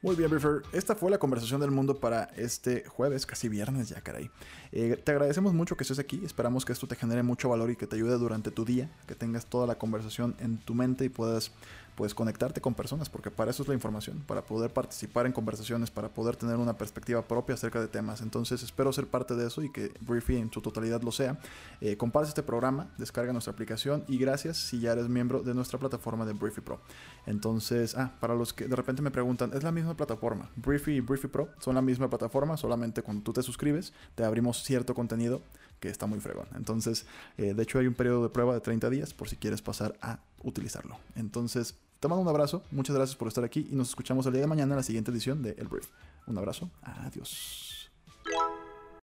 Muy 0.03 0.15
bien, 0.15 0.29
Briefer. 0.29 0.61
Esta 0.73 0.93
fue 0.93 1.09
la 1.09 1.17
conversación 1.17 1.59
del 1.59 1.71
mundo 1.71 1.99
para 1.99 2.25
este 2.37 2.85
jueves, 2.87 3.25
casi 3.25 3.49
viernes 3.49 3.89
ya, 3.89 3.99
caray. 4.01 4.29
Eh, 4.71 5.01
te 5.03 5.11
agradecemos 5.11 5.55
mucho 5.55 5.75
que 5.75 5.83
estés 5.83 5.97
aquí. 5.97 6.21
Esperamos 6.23 6.65
que 6.65 6.73
esto 6.73 6.85
te 6.85 6.95
genere 6.95 7.23
mucho 7.23 7.49
valor 7.49 7.71
y 7.71 7.75
que 7.75 7.87
te 7.87 7.95
ayude 7.95 8.15
durante 8.19 8.51
tu 8.51 8.63
día, 8.63 8.91
que 9.07 9.15
tengas 9.15 9.47
toda 9.47 9.65
la 9.65 9.79
conversación 9.79 10.35
en 10.39 10.59
tu 10.59 10.75
mente 10.75 11.03
y 11.03 11.09
puedas 11.09 11.51
pues 11.97 12.13
conectarte 12.13 12.61
con 12.61 12.75
personas, 12.75 13.09
porque 13.09 13.31
para 13.31 13.49
eso 13.49 13.63
es 13.63 13.67
la 13.67 13.73
información, 13.73 14.23
para 14.27 14.45
poder 14.45 14.71
participar 14.71 15.25
en 15.25 15.31
conversaciones, 15.31 15.89
para 15.89 16.09
poder 16.09 16.35
tener 16.35 16.57
una 16.57 16.77
perspectiva 16.77 17.27
propia 17.27 17.55
acerca 17.55 17.81
de 17.81 17.87
temas. 17.87 18.21
Entonces 18.21 18.61
espero 18.61 18.93
ser 18.93 19.07
parte 19.07 19.33
de 19.33 19.47
eso 19.47 19.63
y 19.63 19.71
que 19.71 19.91
Briefy 20.01 20.35
en 20.35 20.51
su 20.51 20.61
totalidad 20.61 21.01
lo 21.01 21.11
sea. 21.11 21.39
Eh, 21.81 21.97
comparte 21.97 22.29
este 22.29 22.43
programa, 22.43 22.93
descarga 22.99 23.33
nuestra 23.33 23.51
aplicación 23.51 24.05
y 24.07 24.19
gracias 24.19 24.57
si 24.57 24.79
ya 24.79 24.91
eres 24.91 25.09
miembro 25.09 25.41
de 25.41 25.55
nuestra 25.55 25.79
plataforma 25.79 26.23
de 26.23 26.33
Briefy 26.33 26.61
Pro. 26.61 26.79
Entonces, 27.25 27.95
ah, 27.97 28.11
para 28.19 28.35
los 28.35 28.53
que 28.53 28.67
de 28.67 28.75
repente 28.75 29.01
me 29.01 29.09
preguntan, 29.09 29.51
es 29.55 29.63
la 29.63 29.71
misma 29.71 29.97
plataforma. 29.97 30.51
Briefy 30.55 30.97
y 30.97 30.99
Briefy 30.99 31.29
Pro 31.29 31.49
son 31.59 31.73
la 31.73 31.81
misma 31.81 32.11
plataforma, 32.11 32.57
solamente 32.57 33.01
cuando 33.01 33.23
tú 33.23 33.33
te 33.33 33.41
suscribes 33.41 33.91
te 34.13 34.23
abrimos 34.23 34.63
cierto 34.63 34.93
contenido 34.93 35.41
que 35.79 35.89
está 35.89 36.05
muy 36.05 36.19
fregón. 36.19 36.47
Entonces, 36.55 37.07
eh, 37.37 37.55
de 37.55 37.63
hecho 37.63 37.79
hay 37.79 37.87
un 37.87 37.95
periodo 37.95 38.21
de 38.21 38.29
prueba 38.29 38.53
de 38.53 38.61
30 38.61 38.87
días 38.91 39.15
por 39.15 39.29
si 39.29 39.35
quieres 39.35 39.63
pasar 39.63 39.95
a 40.01 40.19
utilizarlo. 40.43 40.97
Entonces, 41.15 41.75
te 41.99 42.07
mando 42.07 42.21
un 42.21 42.27
abrazo, 42.27 42.63
muchas 42.71 42.95
gracias 42.95 43.15
por 43.15 43.27
estar 43.27 43.43
aquí 43.43 43.67
y 43.71 43.75
nos 43.75 43.89
escuchamos 43.89 44.25
el 44.25 44.33
día 44.33 44.41
de 44.41 44.47
mañana 44.47 44.73
en 44.73 44.77
la 44.77 44.83
siguiente 44.83 45.11
edición 45.11 45.41
de 45.41 45.51
El 45.57 45.67
Brief. 45.67 45.87
Un 46.27 46.37
abrazo, 46.37 46.69
adiós. 46.81 47.66